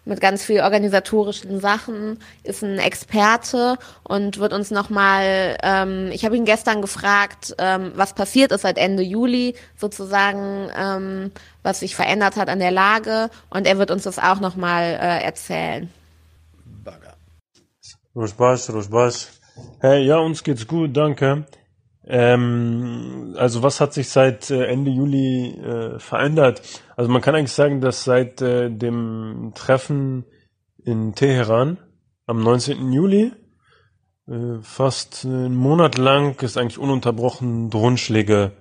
[0.05, 6.37] mit ganz viel organisatorischen Sachen, ist ein Experte und wird uns nochmal, ähm, ich habe
[6.37, 11.31] ihn gestern gefragt, ähm, was passiert ist seit Ende Juli, sozusagen, ähm,
[11.63, 15.23] was sich verändert hat an der Lage und er wird uns das auch nochmal äh,
[15.23, 15.89] erzählen.
[16.83, 17.15] Baga.
[18.15, 19.36] Rojbash, Rojbash.
[19.79, 21.45] Hey, ja, uns geht's gut, danke.
[22.05, 26.61] Ähm, also was hat sich seit äh, Ende Juli äh, verändert?
[26.95, 30.25] Also man kann eigentlich sagen, dass seit äh, dem Treffen
[30.83, 31.77] in Teheran
[32.25, 32.93] am 19.
[32.93, 33.33] Juli
[34.27, 38.53] äh, fast einen Monat lang ist eigentlich ununterbrochen Drohnenschläge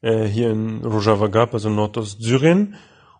[0.00, 2.76] äh, hier in Rojava gab, also Nordostsyrien.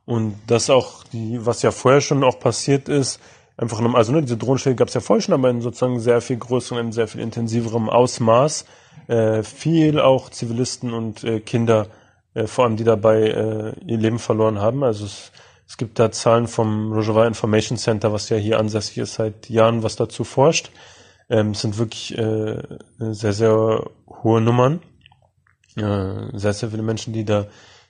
[0.06, 3.20] Und das auch, die, was ja vorher schon auch passiert ist,
[3.56, 6.36] einfach, also ne, diese Drohnenschläge gab es ja vorher schon, aber in sozusagen sehr viel
[6.36, 8.64] größerem, in sehr viel intensiverem Ausmaß.
[9.06, 11.88] Äh, viel auch Zivilisten und äh, Kinder,
[12.32, 14.82] äh, vor allem die dabei äh, ihr Leben verloren haben.
[14.82, 15.30] Also es,
[15.68, 19.82] es gibt da Zahlen vom Rojava Information Center, was ja hier ansässig ist seit Jahren,
[19.82, 20.70] was dazu forscht.
[21.28, 22.62] Ähm, es sind wirklich äh,
[22.98, 23.90] sehr, sehr
[24.22, 24.80] hohe Nummern.
[25.76, 27.46] Äh, sehr, sehr viele Menschen, die da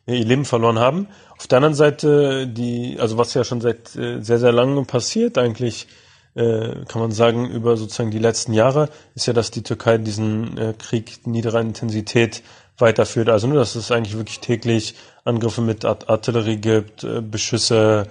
[0.06, 1.08] ihr Leben verloren haben.
[1.38, 5.38] Auf der anderen Seite, die, also was ja schon seit äh, sehr, sehr langem passiert,
[5.38, 5.86] eigentlich
[6.34, 10.58] äh, kann man sagen, über sozusagen die letzten Jahre, ist ja, dass die Türkei diesen
[10.58, 12.42] äh, Krieg niederer Intensität
[12.76, 13.28] weiterführt.
[13.28, 14.94] Also nur, dass es eigentlich wirklich täglich
[15.24, 18.08] Angriffe mit Art Artillerie gibt, Beschüsse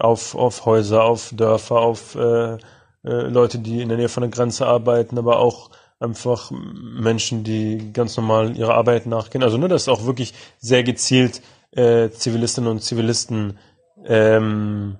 [0.00, 2.16] auf, auf Häuser, auf Dörfer, auf
[3.02, 5.70] Leute, die in der Nähe von der Grenze arbeiten, aber auch
[6.00, 9.42] einfach Menschen, die ganz normal ihrer Arbeit nachgehen.
[9.42, 11.42] Also ne, dass auch wirklich sehr gezielt
[11.72, 13.58] äh, Zivilistinnen und Zivilisten
[14.06, 14.96] ähm,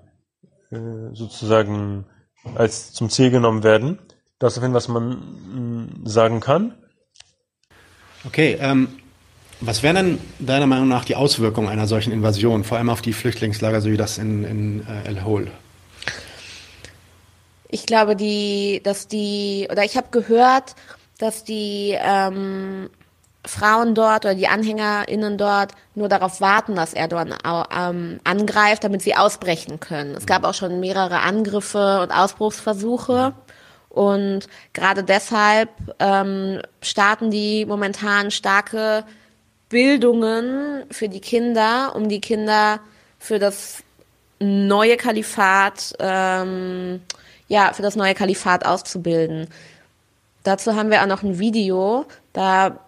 [0.71, 0.79] äh,
[1.13, 2.07] sozusagen
[2.55, 3.99] als zum Ziel genommen werden.
[4.39, 6.75] Das ist auf jeden Fall, was man mm, sagen kann.
[8.25, 8.89] Okay, ähm,
[9.61, 13.13] was wären denn deiner Meinung nach die Auswirkungen einer solchen Invasion, vor allem auf die
[13.13, 15.51] Flüchtlingslager, so wie das in, in äh, El Hol?
[17.69, 20.75] Ich glaube, die, dass die, oder ich habe gehört,
[21.19, 22.89] dass die ähm,
[23.45, 29.15] Frauen dort oder die AnhängerInnen dort nur darauf warten, dass Erdogan ähm, angreift, damit sie
[29.15, 30.15] ausbrechen können.
[30.15, 33.35] Es gab auch schon mehrere Angriffe und Ausbruchsversuche.
[33.89, 39.05] Und gerade deshalb ähm, starten die momentan starke
[39.69, 42.81] Bildungen für die Kinder, um die Kinder
[43.19, 43.83] für das
[44.41, 47.01] neue Kalifat ähm,
[47.49, 49.49] ja, für das neue Kalifat auszubilden.
[50.45, 52.07] Dazu haben wir auch noch ein Video.
[52.33, 52.79] Da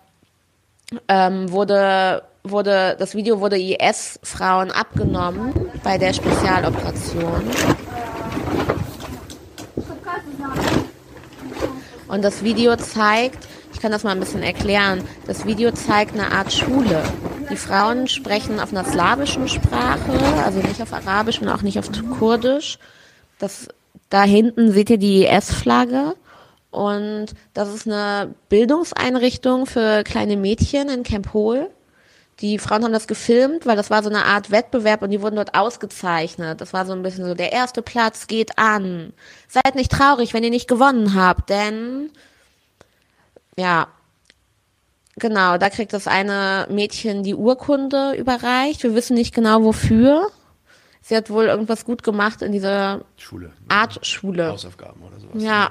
[1.08, 5.52] ähm, wurde, wurde, das Video wurde IS-Frauen abgenommen
[5.82, 7.42] bei der Spezialoperation.
[12.08, 16.32] Und das Video zeigt, ich kann das mal ein bisschen erklären, das Video zeigt eine
[16.32, 17.02] Art Schule.
[17.50, 21.88] Die Frauen sprechen auf einer slawischen Sprache, also nicht auf Arabisch und auch nicht auf
[22.18, 22.78] Kurdisch.
[23.38, 23.68] Das
[24.10, 26.14] da hinten seht ihr die IS-Flagge.
[26.70, 31.70] Und das ist eine Bildungseinrichtung für kleine Mädchen in Camp Hol.
[32.40, 35.36] Die Frauen haben das gefilmt, weil das war so eine Art Wettbewerb und die wurden
[35.36, 36.60] dort ausgezeichnet.
[36.60, 39.12] Das war so ein bisschen so, der erste Platz geht an.
[39.46, 42.10] Seid nicht traurig, wenn ihr nicht gewonnen habt, denn,
[43.56, 43.88] ja,
[45.16, 48.82] genau, da kriegt das eine Mädchen die Urkunde überreicht.
[48.82, 50.30] Wir wissen nicht genau wofür.
[51.02, 53.52] Sie hat wohl irgendwas gut gemacht in dieser Schule.
[53.68, 54.48] Art Schule.
[54.48, 55.42] Hausaufgaben oder sowas.
[55.42, 55.70] Ja.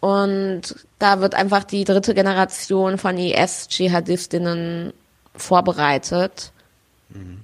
[0.00, 4.92] Und da wird einfach die dritte Generation von IS-Dschihadistinnen
[5.36, 6.52] vorbereitet.
[7.10, 7.42] Mhm.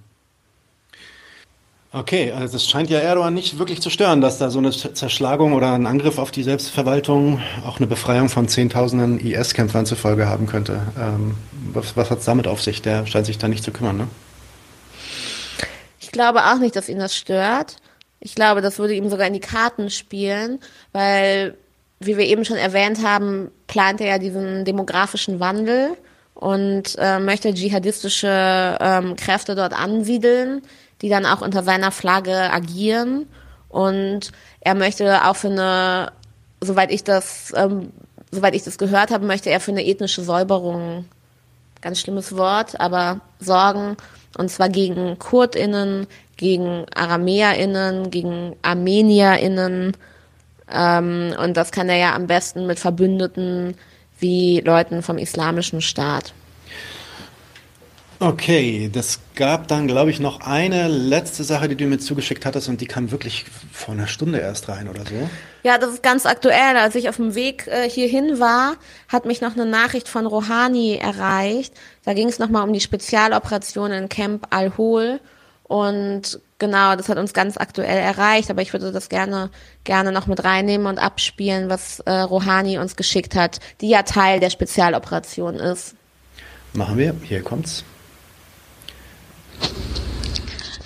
[1.91, 5.55] Okay, also es scheint ja Erdogan nicht wirklich zu stören, dass da so eine Zerschlagung
[5.55, 10.47] oder ein Angriff auf die Selbstverwaltung auch eine Befreiung von Zehntausenden IS-Kämpfern zur Folge haben
[10.47, 10.83] könnte.
[10.99, 11.35] Ähm,
[11.73, 12.83] was was hat es damit auf sich?
[12.83, 14.09] Der scheint sich da nicht zu kümmern, ne?
[16.09, 17.77] Ich glaube auch nicht, dass ihn das stört.
[18.19, 20.59] Ich glaube, das würde ihm sogar in die Karten spielen,
[20.93, 21.55] weil,
[22.01, 25.99] wie wir eben schon erwähnt haben, plant er ja diesen demografischen Wandel
[26.33, 30.63] und äh, möchte dschihadistische ähm, Kräfte dort ansiedeln,
[31.03, 33.29] die dann auch unter seiner Flagge agieren.
[33.69, 36.11] Und er möchte auch für eine,
[36.63, 37.93] soweit ich das, ähm,
[38.31, 41.05] soweit ich das gehört habe, möchte er für eine ethnische Säuberung,
[41.83, 43.99] ganz schlimmes Wort, aber sorgen.
[44.39, 46.07] Und zwar gegen KurdInnen,
[46.39, 49.95] gegen AramäerInnen, gegen ArmenierInnen.
[50.73, 53.75] Ähm, und das kann er ja am besten mit Verbündeten
[54.19, 56.33] wie Leuten vom Islamischen Staat.
[58.21, 62.69] Okay, das gab dann, glaube ich, noch eine letzte Sache, die du mir zugeschickt hattest
[62.69, 65.31] und die kam wirklich vor einer Stunde erst rein oder so.
[65.63, 66.77] Ja, das ist ganz aktuell.
[66.77, 68.75] Als ich auf dem Weg äh, hierhin war,
[69.07, 71.73] hat mich noch eine Nachricht von Rouhani erreicht.
[72.05, 75.21] Da ging es nochmal um die Spezialoperation in Camp Al-Hol.
[75.63, 79.51] Und genau, das hat uns ganz aktuell erreicht, aber ich würde das gerne,
[79.85, 84.41] gerne noch mit reinnehmen und abspielen, was äh, Rouhani uns geschickt hat, die ja Teil
[84.41, 85.95] der Spezialoperation ist.
[86.73, 87.85] Machen wir, hier kommt's.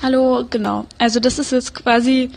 [0.03, 0.87] Hallo, genau.
[0.99, 2.31] Also das ist jetzt quasi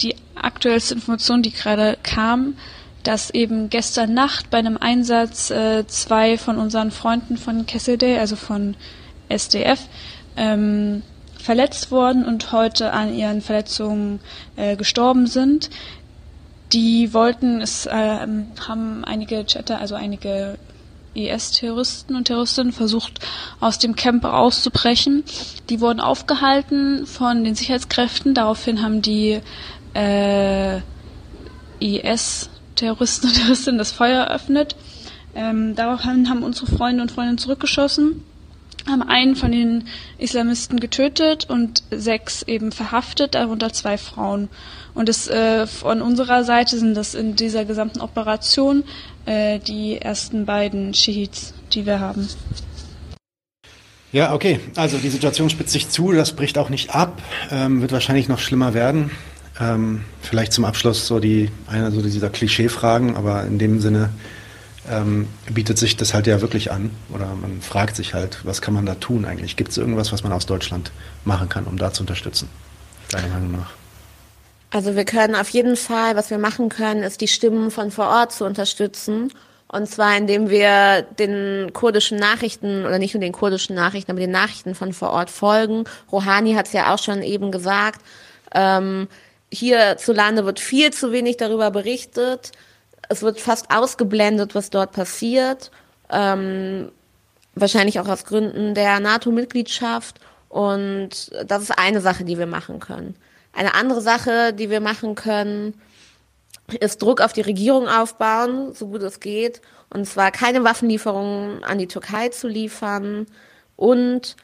[0.00, 2.54] die aktuellste Information, die gerade kam,
[3.02, 8.36] dass eben gestern Nacht bei einem Einsatz äh, zwei von unseren Freunden von Kesselday, also
[8.36, 8.76] von
[9.28, 9.80] SDF,
[10.36, 11.02] ähm,
[11.38, 14.20] verletzt worden und heute an ihren Verletzungen
[14.56, 15.70] äh, gestorben sind.
[16.72, 20.56] Die wollten, es äh, haben einige Chatter, also einige
[21.14, 23.20] IS-Terroristen und Terroristinnen versucht,
[23.60, 25.24] aus dem Camp auszubrechen.
[25.68, 28.34] Die wurden aufgehalten von den Sicherheitskräften.
[28.34, 29.40] Daraufhin haben die
[29.94, 30.80] äh,
[31.80, 34.76] IS-Terroristen und Terroristinnen das Feuer eröffnet.
[35.34, 38.22] Ähm, daraufhin haben unsere Freunde und Freundinnen zurückgeschossen,
[38.86, 39.84] haben einen von den
[40.18, 44.48] Islamisten getötet und sechs eben verhaftet, darunter zwei Frauen.
[44.94, 48.84] Und das, äh, von unserer Seite sind das in dieser gesamten Operation
[49.26, 52.28] äh, die ersten beiden Shahids, die wir haben.
[54.12, 54.60] Ja, okay.
[54.76, 58.38] Also die Situation spitzt sich zu, das bricht auch nicht ab, ähm, wird wahrscheinlich noch
[58.38, 59.10] schlimmer werden.
[59.58, 64.10] Ähm, vielleicht zum Abschluss so die eine so dieser Klischeefragen, aber in dem Sinne
[64.90, 66.90] ähm, bietet sich das halt ja wirklich an.
[67.12, 69.56] Oder man fragt sich halt, was kann man da tun eigentlich?
[69.56, 70.92] Gibt es irgendwas, was man aus Deutschland
[71.24, 72.48] machen kann, um da zu unterstützen?
[73.10, 73.81] Deiner Meinung nach?
[74.72, 78.06] Also wir können auf jeden Fall, was wir machen können, ist die Stimmen von vor
[78.06, 79.30] Ort zu unterstützen.
[79.68, 84.30] Und zwar indem wir den kurdischen Nachrichten oder nicht nur den kurdischen Nachrichten, aber den
[84.30, 85.84] Nachrichten von vor Ort folgen.
[86.10, 88.00] Rouhani hat es ja auch schon eben gesagt.
[88.54, 89.08] Ähm,
[89.52, 92.52] hierzulande wird viel zu wenig darüber berichtet.
[93.10, 95.70] Es wird fast ausgeblendet, was dort passiert.
[96.10, 96.90] Ähm,
[97.54, 100.18] wahrscheinlich auch aus Gründen der NATO-Mitgliedschaft.
[100.48, 103.16] Und das ist eine Sache, die wir machen können.
[103.52, 105.80] Eine andere Sache, die wir machen können,
[106.80, 109.60] ist Druck auf die Regierung aufbauen, so gut es geht.
[109.90, 113.26] Und zwar keine Waffenlieferungen an die Türkei zu liefern
[113.76, 114.36] und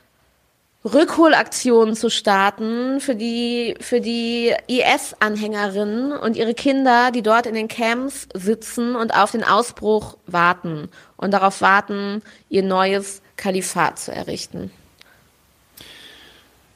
[0.84, 7.68] Rückholaktionen zu starten für die, für die IS-Anhängerinnen und ihre Kinder, die dort in den
[7.68, 14.70] Camps sitzen und auf den Ausbruch warten und darauf warten, ihr neues Kalifat zu errichten.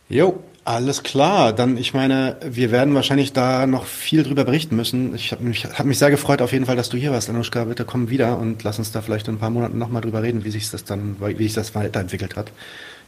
[0.08, 5.14] Jo, alles klar, dann ich meine, wir werden wahrscheinlich da noch viel drüber berichten müssen.
[5.14, 7.64] Ich habe mich, hab mich sehr gefreut auf jeden Fall, dass du hier warst, Anushka.
[7.64, 10.44] Bitte komm wieder und lass uns da vielleicht in ein paar Monaten nochmal drüber reden,
[10.44, 12.52] wie sich das dann, wie sich das weiterentwickelt hat.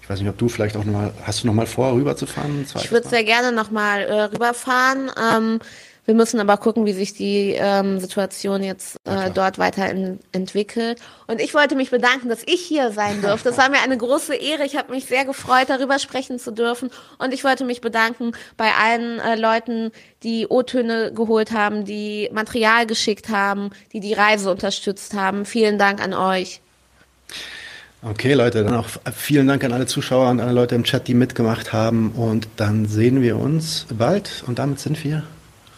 [0.02, 2.66] Ich weiß nicht, ob du vielleicht auch nochmal, hast du nochmal vor, rüberzufahren?
[2.74, 5.10] Ich würde sehr gerne nochmal äh, rüberfahren.
[5.34, 5.60] Ähm,
[6.06, 11.00] wir müssen aber gucken, wie sich die ähm, Situation jetzt äh, dort weiter in, entwickelt.
[11.26, 13.48] Und ich wollte mich bedanken, dass ich hier sein durfte.
[13.48, 14.64] Das war mir eine große Ehre.
[14.64, 16.90] Ich habe mich sehr gefreut, darüber sprechen zu dürfen.
[17.18, 19.92] Und ich wollte mich bedanken bei allen äh, Leuten,
[20.22, 25.46] die O-Töne geholt haben, die Material geschickt haben, die die Reise unterstützt haben.
[25.46, 26.60] Vielen Dank an euch.
[28.02, 31.14] Okay, Leute, dann auch vielen Dank an alle Zuschauer und alle Leute im Chat, die
[31.14, 32.10] mitgemacht haben.
[32.12, 34.44] Und dann sehen wir uns bald.
[34.46, 35.22] Und damit sind wir